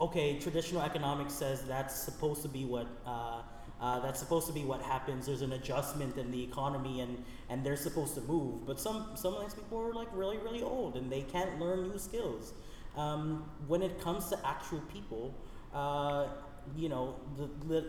[0.00, 3.42] okay, traditional economics says that's supposed to be what uh,
[3.80, 5.26] uh, that's supposed to be what happens.
[5.26, 8.66] There's an adjustment in the economy, and and they're supposed to move.
[8.66, 11.88] But some some of these people are like really really old, and they can't learn
[11.88, 12.52] new skills.
[12.96, 15.34] Um, when it comes to actual people,
[15.74, 16.28] uh,
[16.74, 17.84] you know, the, the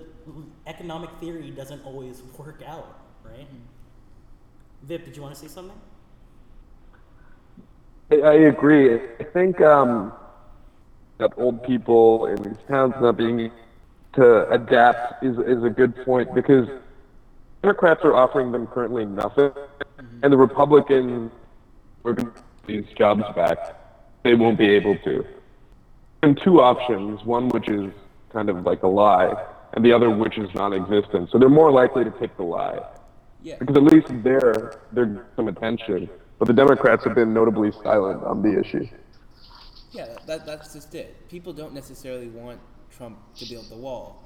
[0.65, 3.47] economic theory doesn't always work out, right?
[4.83, 5.79] Vip, did you want to say something?
[8.11, 8.95] I, I agree.
[8.95, 10.13] I think um,
[11.17, 13.51] that old people in these towns not being
[14.13, 16.67] to adapt is is a good point because
[17.61, 19.51] Democrats are offering them currently nothing,
[20.23, 21.31] and the Republicans
[22.05, 23.57] are going to these jobs back.
[24.23, 25.25] They won't be able to.
[26.23, 27.91] And two options: one which is
[28.31, 29.33] kind of like a lie,
[29.73, 31.29] and the other which is non-existent.
[31.31, 32.79] So they're more likely to pick the lie
[33.43, 33.55] Yeah.
[33.59, 36.09] because at least there they're some attention.
[36.39, 38.87] But the Democrats have been notably silent on the issue.
[39.91, 41.27] Yeah, that, that, that's just it.
[41.29, 42.59] People don't necessarily want
[42.95, 44.23] Trump to build the wall.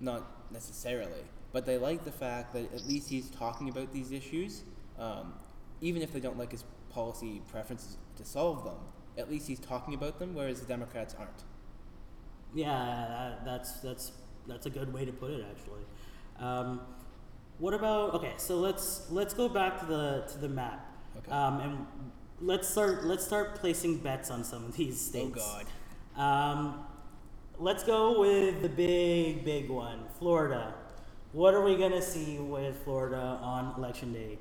[0.00, 1.24] Not necessarily.
[1.52, 4.62] But they like the fact that at least he's talking about these issues,
[4.98, 5.34] um,
[5.80, 8.78] even if they don't like his policy preferences to solve them.
[9.18, 11.44] At least he's talking about them, whereas the Democrats aren't.
[12.54, 12.68] Yeah,
[13.08, 14.12] that, that's that's
[14.46, 15.82] that's a good way to put it actually.
[16.38, 16.80] Um,
[17.58, 18.32] what about okay?
[18.36, 20.86] So let's let's go back to the to the map,
[21.18, 21.30] Okay.
[21.30, 21.86] um, and
[22.40, 25.38] let's start let's start placing bets on some of these things.
[25.40, 25.62] Oh.
[26.16, 26.20] God.
[26.20, 26.86] Um,
[27.58, 30.74] let's go with the big big one, Florida.
[31.32, 34.38] What are we gonna see with Florida on election day?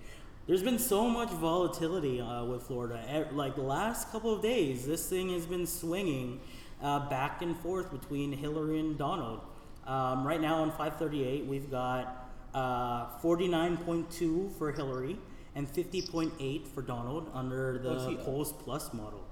[0.47, 3.27] There's been so much volatility uh, with Florida.
[3.31, 6.39] Like the last couple of days, this thing has been swinging
[6.83, 9.41] uh, back and forth between Hillary and Donald.
[9.87, 15.17] Um, right now on 538, we've got uh, 49.2 for Hillary
[15.55, 19.23] and 50.8 for Donald under Oh, the he polls plus model.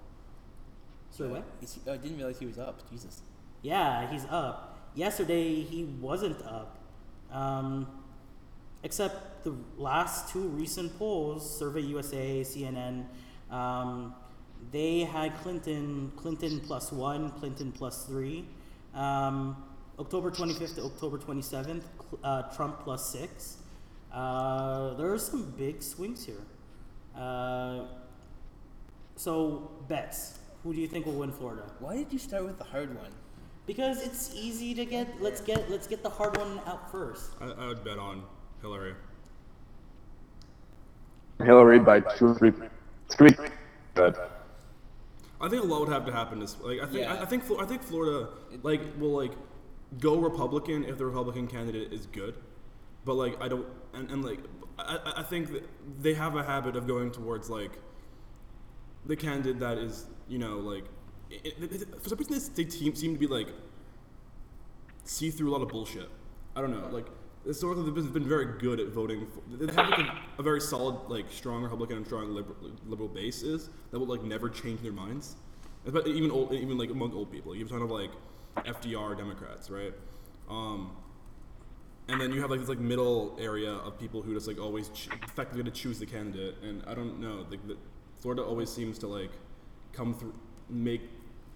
[1.12, 1.44] Sorry, what?
[1.62, 2.90] Is he, I didn't realize he was up.
[2.90, 3.22] Jesus.
[3.62, 4.90] Yeah, he's up.
[4.96, 6.78] Yesterday he wasn't up.
[7.32, 7.88] Um,
[8.84, 13.06] except the last two recent polls, Survey USA, CNN,
[13.52, 14.14] um,
[14.72, 18.46] they had Clinton, Clinton plus one, Clinton plus three.
[18.94, 19.58] Um,
[20.00, 21.84] October 25th to October 27th,
[22.24, 23.58] uh, Trump plus six.
[24.14, 26.42] Uh, there are some big swings here.
[27.18, 27.86] Uh,
[29.16, 30.40] so bets.
[30.64, 31.64] Who do you think will win Florida?
[31.80, 33.12] Why did you start with the hard one?
[33.66, 35.22] Because it's easy to get.
[35.22, 37.32] Let's get let's get the hard one out first.
[37.42, 38.24] I, I would bet on
[38.62, 38.94] Hillary.
[41.40, 42.52] Hillary by two or three,
[43.10, 43.32] three.
[43.96, 44.18] Good.
[45.42, 46.42] I think a lot would have to happen.
[46.42, 47.14] Is like I think Yeah.
[47.14, 48.30] I, I think I think Florida
[48.64, 49.34] like will like
[50.00, 52.36] go Republican if the Republican candidate is good,
[53.06, 54.40] but like I don't and, and like
[54.78, 55.50] I, I- think
[56.02, 57.72] they have a habit of going towards like
[59.06, 60.86] the candidate that is you know like
[61.30, 63.48] it, it, for some reason they seem to be like
[65.04, 66.10] see through a lot of bullshit.
[66.56, 67.08] I don't know like.
[67.46, 69.28] Historically, they've been- been very good at voting.
[69.28, 72.56] For, they have like a, a very solid, like strong Republican and strong liberal,
[72.88, 75.36] liberal base is that will like never change their minds.
[75.86, 78.12] But even old, even like among old people, you have kind of like
[78.66, 79.94] FDR Democrats, right?
[80.50, 80.92] Um,
[82.10, 84.90] and then you have like this like middle area of people who just like always
[84.90, 86.56] ch- effectively to choose the candidate.
[86.64, 87.78] And I don't know, like the,
[88.20, 89.32] Florida always seems to like
[89.94, 90.34] come through,
[90.70, 91.02] make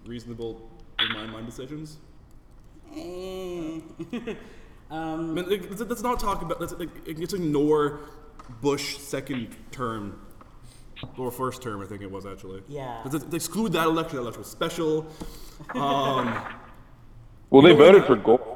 [0.05, 0.69] reasonable
[0.99, 1.97] in my mind decisions.
[2.95, 3.79] Eh.
[4.89, 6.61] I mean, like, let's, let's not talk about.
[6.61, 7.99] Let's, like, let's ignore
[8.61, 10.21] Bush second term
[11.17, 11.81] or first term.
[11.81, 12.63] I think it was actually.
[12.69, 13.01] Yeah.
[13.03, 14.15] Let's, let's exclude that election.
[14.15, 15.05] That election was special.
[15.75, 16.33] Um,
[17.49, 18.46] Well, they voted for gold.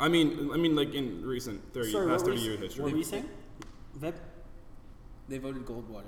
[0.00, 2.58] I mean, I mean, like in recent thirty, Sorry, past what were, thirty you, years
[2.60, 2.82] what history.
[2.84, 3.28] What were you saying?
[3.96, 4.16] Vip?
[5.28, 6.04] They voted Goldwater.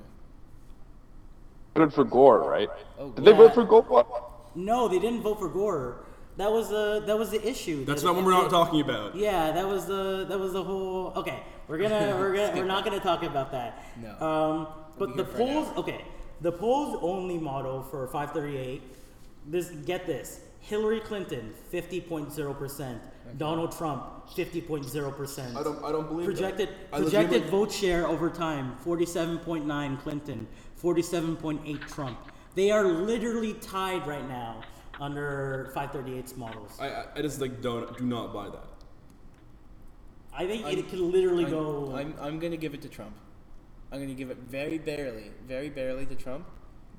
[1.74, 2.68] Voted for Gore, right?
[2.98, 4.22] Oh, Did they vote for Goldwater?
[4.54, 6.04] No, they didn't vote for Gore.
[6.36, 7.84] That was the that was the issue.
[7.84, 9.14] That's That- not what we're not talking about.
[9.14, 11.12] Yeah, that was the that was the whole.
[11.16, 13.84] Okay, we're gonna we're gonna we're not gonna talk about that.
[14.00, 14.26] No.
[14.26, 14.68] Um,
[14.98, 15.76] but the here for an polls.
[15.76, 16.04] Okay,
[16.40, 18.82] the polls only model for 538.
[19.46, 23.00] This get this: Hillary Clinton 50.0 percent,
[23.36, 25.56] Donald Trump 50.0%.
[25.56, 25.84] I don't.
[25.84, 26.32] I don't believe that.
[26.34, 30.46] Projected I projected legitimately- vote share over time: 47.9 Clinton,
[30.82, 32.18] 47.8 Trump.
[32.54, 34.62] They are literally tied right now
[35.00, 36.76] under 538's models.
[36.80, 38.64] I, I, I just like don't do not buy that.
[40.32, 41.94] I think I'm- it could literally I'm, go.
[41.96, 43.14] I'm, I'm gonna give it to Trump.
[43.92, 46.46] I'm gonna give it very barely, very barely to Trump,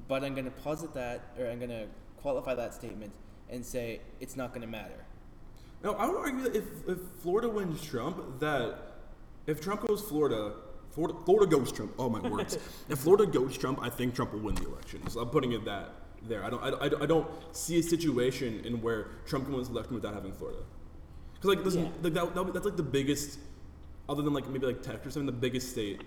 [0.07, 1.87] but I'm gonna posit that, or I'm gonna
[2.21, 3.13] qualify that statement
[3.49, 5.05] and say it's not gonna matter.
[5.83, 8.77] No, I would argue that if, if Florida wins Trump, that
[9.47, 10.53] if Trump goes Florida,
[10.91, 11.93] Florida, Florida goes Trump.
[11.97, 12.57] Oh my words!
[12.89, 15.07] if Florida goes Trump, I think Trump will win the election.
[15.09, 15.89] So I'm putting it that
[16.27, 16.43] there.
[16.43, 16.63] I don't.
[16.63, 20.13] I, I, I don't see a situation in where Trump can win this election without
[20.13, 20.59] having Florida.
[21.33, 21.89] Because like, listen, Yeah.
[22.03, 23.39] like that, that, that's like the biggest,
[24.07, 26.03] other than like maybe like Texas or something, the biggest state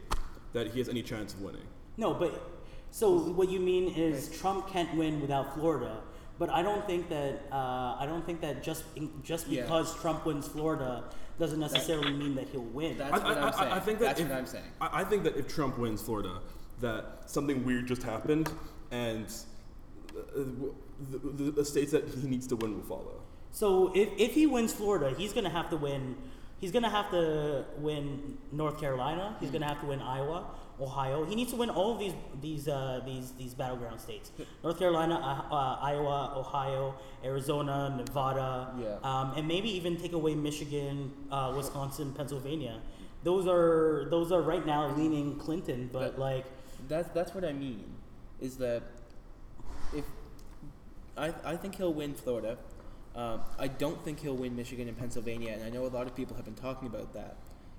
[0.53, 1.67] that he has any chance of winning.
[1.97, 2.51] no, but
[2.93, 5.97] so what you mean is Trump can't win without Florida.
[6.39, 8.85] But I don't think that uh, I don't think that just
[9.23, 9.63] just Yeah.
[9.63, 11.05] because Trump wins Florida
[11.39, 12.99] doesn't necessarily mean that he'll win.
[12.99, 13.73] That's I, what I, I'm saying.
[13.73, 14.65] I think that That's if, what I'm saying.
[14.81, 16.41] I, I think that if Trump wins Florida,
[16.81, 18.51] that something weird just happened,
[18.91, 19.27] and
[20.17, 20.23] uh,
[21.11, 23.21] the, the, the states that he needs to win will follow.
[23.51, 26.17] So if, if he wins Florida, he's gonna have to win.
[26.61, 29.37] He's gonna have to win North Carolina.
[29.41, 30.47] He's gonna have to win Iowa,
[30.81, 31.25] Ohio.
[31.25, 34.31] He needs to win all of these these uh, these these battleground states:
[34.63, 36.95] North Carolina, uh, uh, Iowa, Ohio,
[37.25, 38.97] Arizona, Nevada, Yeah.
[39.03, 42.81] um, and maybe even take away Michigan, uh, Wisconsin, Pennsylvania.
[43.23, 46.45] Those are those are right now leaning Clinton, but But- like
[46.89, 47.85] That's that's what I mean.
[48.41, 48.83] Is that
[49.95, 50.05] if
[51.17, 52.59] I I think he'll win Florida.
[53.17, 56.17] Um, I don't think he'll win Michigan and Pennsylvania, and I know a lot of
[56.17, 57.37] people have been talking about that,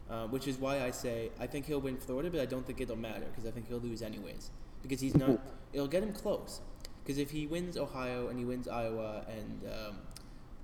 [0.09, 2.81] uh, which is why I say I think he'll win Florida, but I don't think
[2.81, 4.51] it'll matter because I think he'll lose anyways
[4.81, 5.39] because he's not.
[5.73, 6.61] It'll get him close
[7.03, 9.97] because if he wins Ohio and he wins Iowa and um,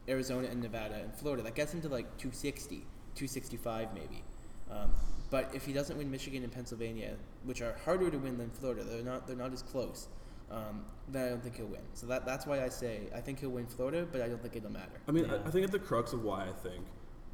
[0.08, 2.78] Arizona and Nevada and Florida, that gets him to like 260,
[3.16, 4.24] 265 maybe.
[4.72, 4.92] Um,
[5.30, 7.16] but if he doesn't win Michigan and Pennsylvania,
[7.46, 10.08] which are harder to win than Florida, they're not they're not as close.
[10.52, 11.82] Um, then I don't think he'll win.
[11.94, 14.56] So that that's why I say I think he'll win Florida, but I don't think
[14.56, 15.00] it'll matter.
[15.08, 15.36] I mean, Yeah.
[15.46, 16.86] I, I think at the crux of why I think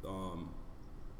[0.06, 0.50] um,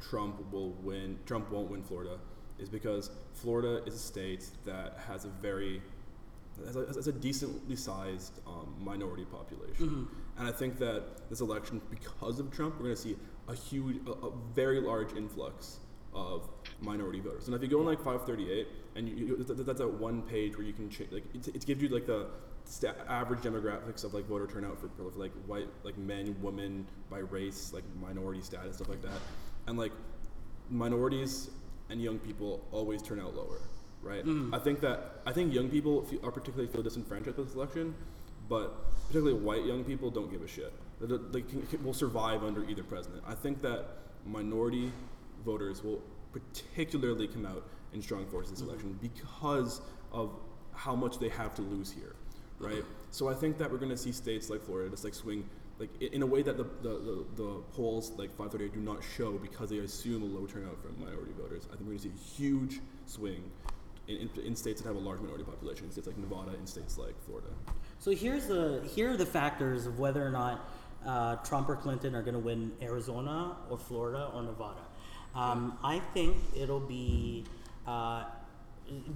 [0.00, 2.18] Trump will win, Trump won't win Florida,
[2.58, 5.82] is because Florida is a state that has a very
[6.66, 11.80] has a, has a decently sized um, minority population, and I think that this election,
[11.90, 13.16] because of Trump, we're going to see
[13.48, 15.78] a huge, a, a very large influx
[16.14, 16.48] of
[16.80, 17.46] minority voters.
[17.46, 20.22] And if you go on like 538, and you, you, th- th- that's that one
[20.22, 22.26] page where you can change, like it, it gives you like the
[22.64, 27.18] sta- average demographics of like voter turnout for, for like white, like men, women, by
[27.18, 29.20] race, like minority status, stuff like that,
[29.68, 29.92] and like
[30.70, 31.50] minorities
[31.90, 33.60] and young people always turn out lower,
[34.02, 34.24] right?
[34.24, 34.54] Mm-hmm.
[34.54, 37.94] I think that I think young people feel, are particularly feel disenfranchised with this election,
[38.48, 40.72] but particularly white young people don't give a shit.
[41.00, 43.22] They, they can, will survive under either president.
[43.26, 43.86] I think that
[44.26, 44.90] minority
[45.44, 46.02] voters will
[46.32, 48.70] particularly come out in strong force this mm-hmm.
[48.70, 49.80] election because
[50.12, 50.30] of
[50.74, 52.14] how much they have to lose here,
[52.58, 52.76] right?
[52.76, 52.92] Mm-hmm.
[53.10, 55.48] So I think that we're going to see states like Florida just like swing
[55.78, 59.32] like in a way that the, the, the, the polls like 538 do not show
[59.32, 61.66] because they assume a low turnout from minority voters.
[61.66, 63.50] I think we're going to see a huge swing
[64.08, 66.68] in, in, in states that have a large minority population, in states like Nevada and
[66.68, 67.48] states like Florida.
[67.98, 70.68] So here's the here are the factors of whether or not
[71.06, 74.80] uh, Trump or Clinton are going to win Arizona or Florida or Nevada.
[75.34, 77.44] Um, I think it'll be
[77.86, 78.24] uh,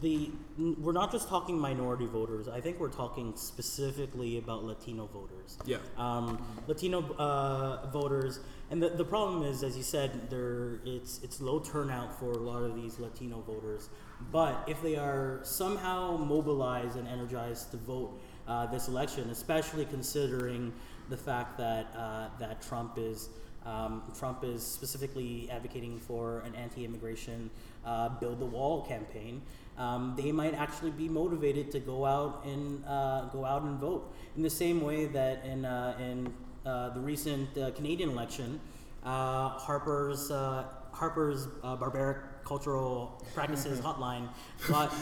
[0.00, 2.48] the we're not just talking minority voters.
[2.48, 5.58] I think we're talking specifically about Latino voters.
[5.64, 5.78] Yeah.
[5.96, 11.40] Um, Latino uh, voters, and the, the problem is, as you said, there it's it's
[11.40, 13.88] low turnout for a lot of these Latino voters.
[14.30, 20.72] But if they are somehow mobilized and energized to vote uh, this election, especially considering
[21.08, 23.28] the fact that uh, that Trump is
[23.66, 27.50] um, Trump is specifically advocating for an anti-immigration
[27.84, 29.42] uh, build the wall campaign.
[29.78, 34.12] Um, they might actually be motivated to go out and uh, go out and vote
[34.36, 36.32] in the same way that in uh, in
[36.66, 38.60] uh, the recent uh, Canadian election,
[39.04, 44.28] uh, Harper's uh, Harper's uh, barbaric cultural practices hotline
[44.68, 44.92] got,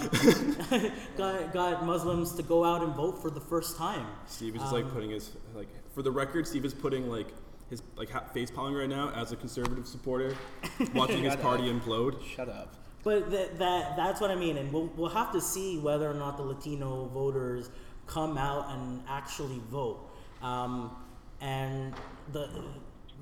[1.17, 4.07] got got Muslims to go out and vote for the first time.
[4.27, 6.47] Steve is just like putting his like for the record.
[6.47, 7.29] Steve is putting like
[7.71, 10.37] his like ha- face palming right now as a conservative supporter,
[10.95, 11.77] watching his Shut party up.
[11.77, 12.23] implode.
[12.25, 12.75] Shut up.
[13.03, 16.15] But that, that that's what I mean, and we'll, we'll have to see whether or
[16.15, 17.71] not the Latino voters
[18.07, 20.11] come out and actually vote.
[20.43, 20.91] Um,
[21.41, 21.95] and
[22.33, 22.51] the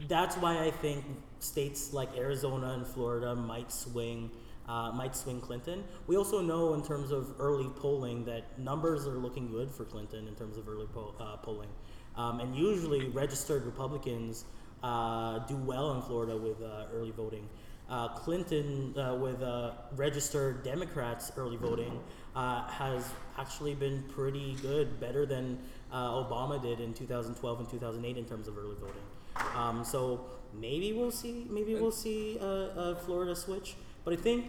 [0.09, 1.05] that's why I think
[1.41, 4.31] states like Arizona and Florida might swing
[4.69, 5.85] uh, might swing Clinton.
[6.07, 10.27] We also know in terms of early polling that numbers are looking good for Clinton
[10.29, 11.71] in terms of early po- uh, polling,
[12.19, 14.45] um, and usually registered Republicans
[14.83, 17.49] uh, do well in Florida with uh, early voting.
[17.89, 21.99] Uh, Clinton, uh, with uh, registered Democrats early voting,
[22.37, 23.09] uh, has
[23.39, 25.59] actually been pretty good, better than
[25.91, 29.57] Obama did in 2012 and 2008 in terms of early voting.
[29.57, 33.75] Um, so maybe we'll see, maybe we'll see a, Florida switch.
[34.05, 34.47] But I think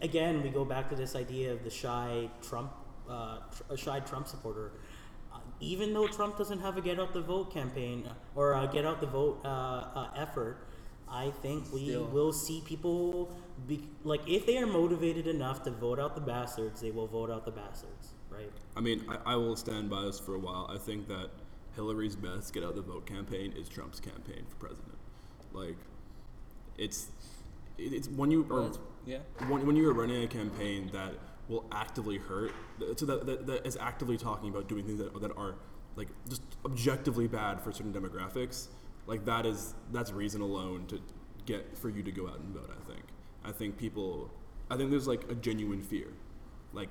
[0.00, 2.72] again we go back to this idea of the shy Trump,
[3.06, 4.72] tr- a shy Trump supporter.
[5.32, 8.84] Uh, even though Trump doesn't have a get out the vote campaign or a get
[8.84, 10.66] out the vote uh, uh, effort,
[11.08, 12.04] I think we Still.
[12.06, 13.30] will see people
[13.66, 17.30] be like if they are motivated enough to vote out the bastards, they will vote
[17.30, 18.50] out the bastards, right?
[18.76, 20.68] I mean, I, I will stand by this for a while.
[20.72, 21.30] I think that
[21.76, 24.98] Hillary's best get out the vote campaign is Trump's campaign for president.
[25.52, 25.76] Like,
[26.78, 27.08] it's
[27.78, 28.72] it- it's when you Well, are
[29.06, 29.18] yeah.
[29.48, 31.14] when, when you are running a campaign that
[31.50, 32.52] will actively hurt,
[32.96, 35.56] so that, that, that is actively talking about doing things that, that are
[35.96, 38.68] like just objectively bad for certain demographics,
[39.06, 41.00] like that is that's reason alone to
[41.44, 42.70] get for you to go out and vote.
[42.70, 43.02] I think.
[43.44, 44.30] I think people,
[44.70, 46.06] I think there's like a genuine fear,
[46.72, 46.90] like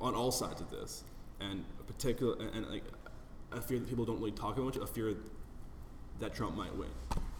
[0.00, 1.04] on all sides of this,
[1.40, 2.84] and a particular and, and like
[3.52, 5.14] a fear that people don't really talk about much, a fear
[6.18, 6.88] that Trump might win,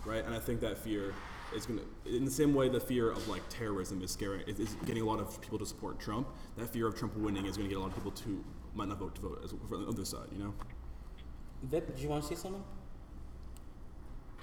[0.04, 0.24] right?
[0.24, 1.12] And I think that fear
[1.54, 4.58] is going to, in the same way the fear of like terrorism is scaring, is,
[4.58, 6.28] is getting a lot of people to support Trump.
[6.56, 8.44] That fear of Trump winning is going to get a lot of people to
[8.74, 10.54] might not vote to vote as for the other side, you know.
[11.64, 12.64] Vip, do you want to say something?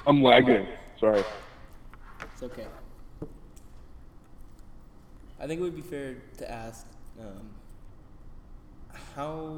[0.05, 0.67] I'm lagging.
[0.99, 1.23] Sorry.
[2.21, 2.67] It's okay.
[5.39, 6.85] I think it would be fair to ask
[7.19, 7.49] um,
[9.15, 9.55] how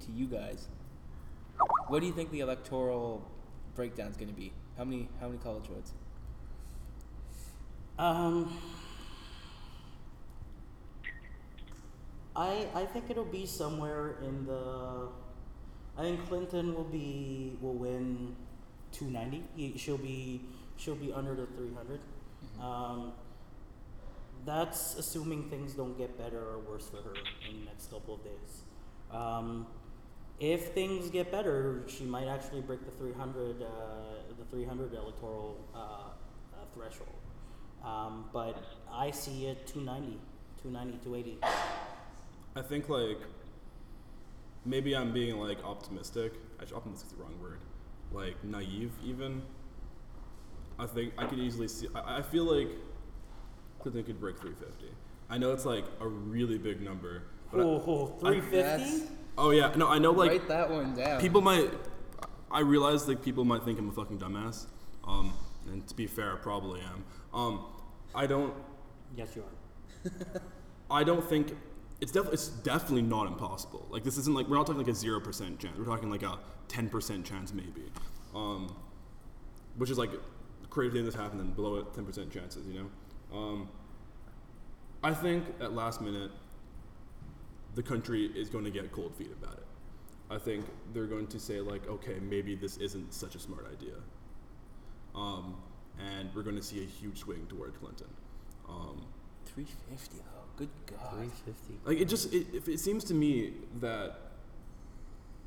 [0.00, 0.68] to you guys.
[1.88, 3.26] What do you think the electoral
[3.74, 4.52] breakdown is going to be?
[4.76, 5.92] How many how many college votes?
[7.98, 8.58] Um,
[12.34, 15.08] I I think it'll be somewhere in the.
[15.96, 18.34] I think Clinton will be will win,
[18.90, 19.44] two ninety.
[19.76, 20.42] She'll be
[20.76, 21.70] she'll be under the three
[22.60, 23.12] Um,
[24.44, 27.14] that's assuming things don't get better or worse for her
[27.48, 28.62] in the next couple of days.
[29.10, 29.66] Um,
[30.40, 33.66] if things get better, she might actually break the 300, uh,
[34.36, 37.08] the 300 electoral uh, uh, threshold.
[37.84, 38.62] Um, but
[38.92, 40.18] I see it 290,
[40.62, 41.38] 290, 280.
[42.56, 43.18] I think like
[44.64, 46.32] maybe I'm being like optimistic.
[46.60, 47.58] Actually, optimistic is the wrong word.
[48.12, 49.42] Like naive, even.
[50.78, 51.88] I think I could easily see.
[51.94, 52.68] I, I feel like
[53.80, 54.86] Clinton could break 350.
[55.30, 57.22] I know it's like a really big number.
[57.52, 58.56] But I- Oh, 350?
[58.56, 59.02] That's-
[59.36, 61.20] oh yeah, no, I know like Write that one down.
[61.20, 61.70] people might.
[62.50, 64.66] I realize like people might think I'm a fucking dumbass.
[65.06, 65.32] Um,
[65.70, 67.04] and to be fair, I probably am.
[67.32, 67.64] Um,
[68.14, 68.54] I don't.
[69.16, 70.40] Yes, you are.
[70.90, 71.56] I don't think
[72.00, 73.86] it's def- it's definitely not impossible.
[73.90, 75.78] Like this isn't like we're not talking like a zero percent chance.
[75.78, 76.38] We're talking like a
[76.68, 77.90] ten percent chance maybe,
[78.34, 78.74] um,
[79.76, 80.10] which is like
[80.70, 82.66] crazy thing that's happened and below it ten percent chances.
[82.66, 82.90] You
[83.32, 83.68] know, um,
[85.02, 86.30] I think at last minute
[87.74, 89.66] the country is going to get cold feet about it.
[90.30, 93.94] I think they're going to say like, okay, maybe this isn't such a smart idea,
[95.14, 95.56] um,
[95.98, 98.06] and we're going to see a huge swing toward Clinton.
[98.68, 99.02] Um,
[99.46, 100.22] 350 though.
[100.56, 101.10] Good God.
[101.12, 101.74] 350.
[101.84, 104.16] like it just it, it, it seems to me that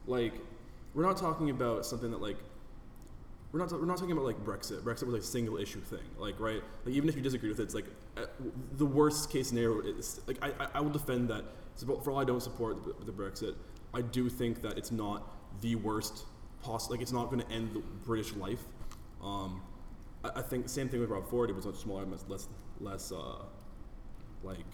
[0.06, 0.34] like
[0.94, 2.38] we're not talking about something that like
[3.52, 4.82] we're not we're not talking about like Brexit.
[4.82, 6.62] Brexit was like a single issue thing, like right.
[6.86, 7.86] Like even if you disagree with it, it's like
[8.18, 8.26] uh,
[8.74, 11.46] the worst case scenario is like I, I- I will defend that.
[11.76, 13.56] So for all I don't support the, the Brexit,
[13.94, 16.26] I do think that it's not the worst
[16.62, 16.94] possible.
[16.96, 18.64] Like it's not going to end the British life.
[19.24, 19.62] Um,
[20.24, 21.50] I, think the same thing with Rob Ford.
[21.50, 22.48] It was much smaller, much less
[22.80, 23.44] less uh,
[24.44, 24.66] like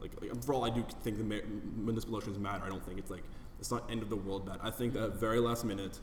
[0.00, 1.46] like, like for all I do think the ma-
[1.76, 3.24] municipal elections matter, I don't think it's like
[3.58, 4.58] it's not end of the world bad.
[4.62, 5.98] I think that at very last minute,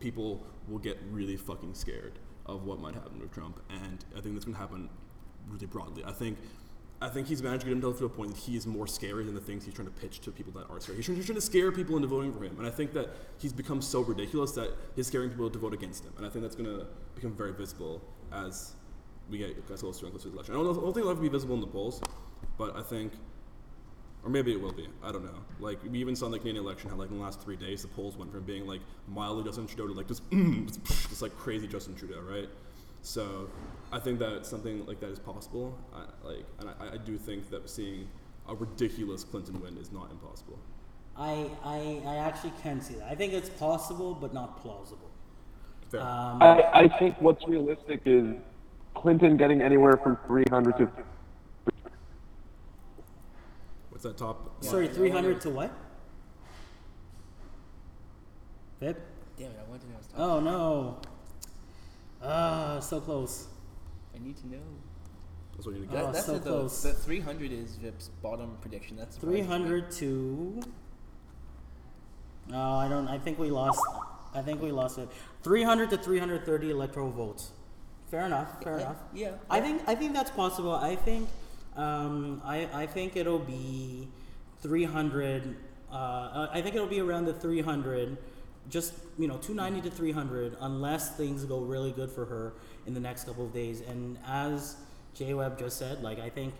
[0.00, 4.34] people will get really fucking scared of what might happen with Trump, and I think
[4.34, 4.88] that's going to happen
[5.48, 6.04] really broadly.
[6.04, 6.38] I think.
[7.00, 9.24] I think he's managed to get himself to a point that he is more scary
[9.24, 10.96] than the things he's trying to pitch to people that are scary.
[10.96, 13.10] He's trying, he's trying to scare people into voting for him, and I think that
[13.38, 16.42] he's become so ridiculous that he's scaring people to vote against him, and I think
[16.42, 18.72] that's going to become very visible as
[19.30, 20.54] we get closer and closer to the election.
[20.54, 22.00] I don't, I don't think it'll ever be visible in the polls,
[22.56, 23.12] but I think
[24.24, 24.88] or maybe it will be.
[25.02, 25.38] I don't know.
[25.60, 27.82] Like we even saw in the Canadian election how like in the last three days
[27.82, 31.36] the polls went from being like mildly Justin Trudeau to like just just, just like
[31.36, 32.48] crazy Justin Trudeau, right?
[33.02, 33.48] So
[33.92, 35.78] I think that something like that is possible.
[35.94, 38.08] I, like, and I, I do think that seeing
[38.48, 40.58] a ridiculous Clinton win is not impossible.
[41.16, 43.08] I, I, I actually can see that.
[43.08, 45.10] I think it's possible, but not plausible.
[45.90, 46.00] Fair.
[46.00, 48.36] Um, I, I think what's realistic is
[48.94, 50.90] Clinton getting anywhere from 300 to
[53.98, 54.62] What's that top?
[54.62, 55.72] sorry, I three hundred to what?
[58.78, 58.96] Vip?
[59.36, 59.58] Damn it!
[59.60, 59.94] I wanted to know.
[59.94, 60.08] I was.
[60.16, 61.00] Oh no.
[62.22, 63.46] Ah, so close.
[64.14, 64.58] I need to know.
[65.54, 66.06] That's what you need to Oh, get.
[66.06, 66.50] That, that's so it, though.
[66.60, 66.82] close.
[66.82, 68.96] The 300 is Vip's bottom prediction.
[68.96, 69.68] That's Three surprising me.
[69.70, 70.60] hundred to.
[72.48, 73.08] No, I don't.
[73.08, 73.80] I think we lost.
[74.34, 75.08] I think we lost it.
[75.42, 77.50] Three hundred to three hundred thirty electoral votes.
[78.10, 78.62] Fair enough.
[78.62, 78.96] Fair Yeah, enough.
[79.14, 79.30] Yeah.
[79.50, 80.74] I think I think that's possible.
[80.74, 81.28] I think
[81.76, 84.08] um, I I think it'll be
[84.62, 85.56] three hundred.
[85.92, 88.16] Uh, I think it'll be around the three hundred.
[88.68, 92.52] Just you know, two ninety to three hundred, unless things go really good for her
[92.86, 93.80] in the next couple of days.
[93.80, 94.76] And as
[95.14, 96.54] J Webb just said, like I think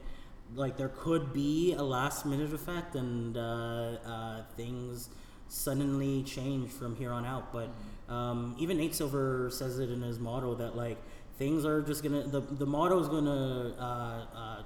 [0.54, 5.10] like there could be a last minute effect and uh, uh, things
[5.48, 7.52] suddenly change from here on out.
[7.52, 7.70] But
[8.12, 10.98] um, even Nate Silver says it in his motto that like
[11.38, 14.62] things are just gonna the the motto is gonna uh, uh,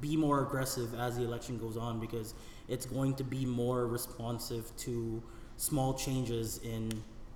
[0.00, 2.34] be more aggressive as the election goes on because
[2.68, 5.22] it's going to be more responsive to
[5.60, 6.90] small changes in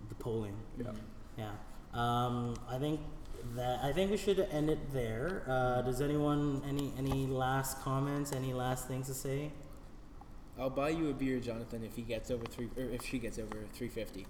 [0.09, 0.57] the polling.
[0.79, 0.93] Yeah.
[1.37, 1.51] Yeah.
[1.93, 3.01] Um, I think
[3.55, 5.43] that I think we should end it there.
[5.47, 8.33] Uh, does anyone any any last comments?
[8.33, 9.53] Any last things to say?
[10.59, 13.39] I'll buy you a beer, Jonathan, if he gets over three, or if she gets
[13.39, 14.25] over 350.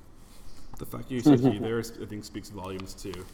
[0.79, 3.27] The fact you said he there, I think, speaks volumes too.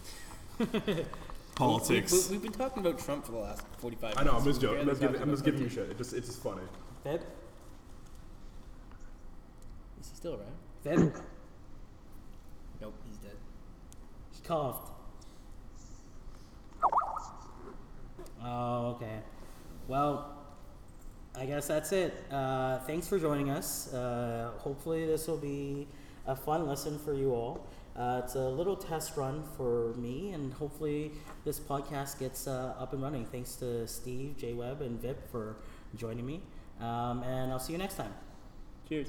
[1.55, 2.13] politics.
[2.13, 4.21] We, we, we've been talking about Trump for the last 45 minutes.
[4.21, 4.37] I know.
[4.37, 4.81] I'm just joking.
[4.81, 5.89] I'm just giving, I'm just giving you Clinton.
[5.89, 5.93] shit.
[5.93, 6.63] It just, it's just funny.
[7.07, 7.23] Feb?
[10.21, 10.53] Still around?
[10.83, 11.12] Then.
[12.81, 13.37] Nope, he's dead.
[14.33, 14.91] he coughed.
[18.43, 19.21] Oh, okay.
[19.89, 20.33] Well,
[21.35, 22.14] I guess that's it.
[22.31, 23.93] Uh, thanks for joining us.
[23.93, 25.87] Uh, hopefully, this will be
[26.27, 27.66] a fun lesson for you all.
[27.97, 31.12] Uh, it's a little test run for me, and hopefully,
[31.45, 33.27] this podcast gets uh, up and running.
[33.27, 35.57] Thanks to Steve, J Webb, and Vip for
[35.97, 36.41] joining me.
[36.81, 38.14] Um, and I'll see you next time.
[38.89, 39.09] Cheers.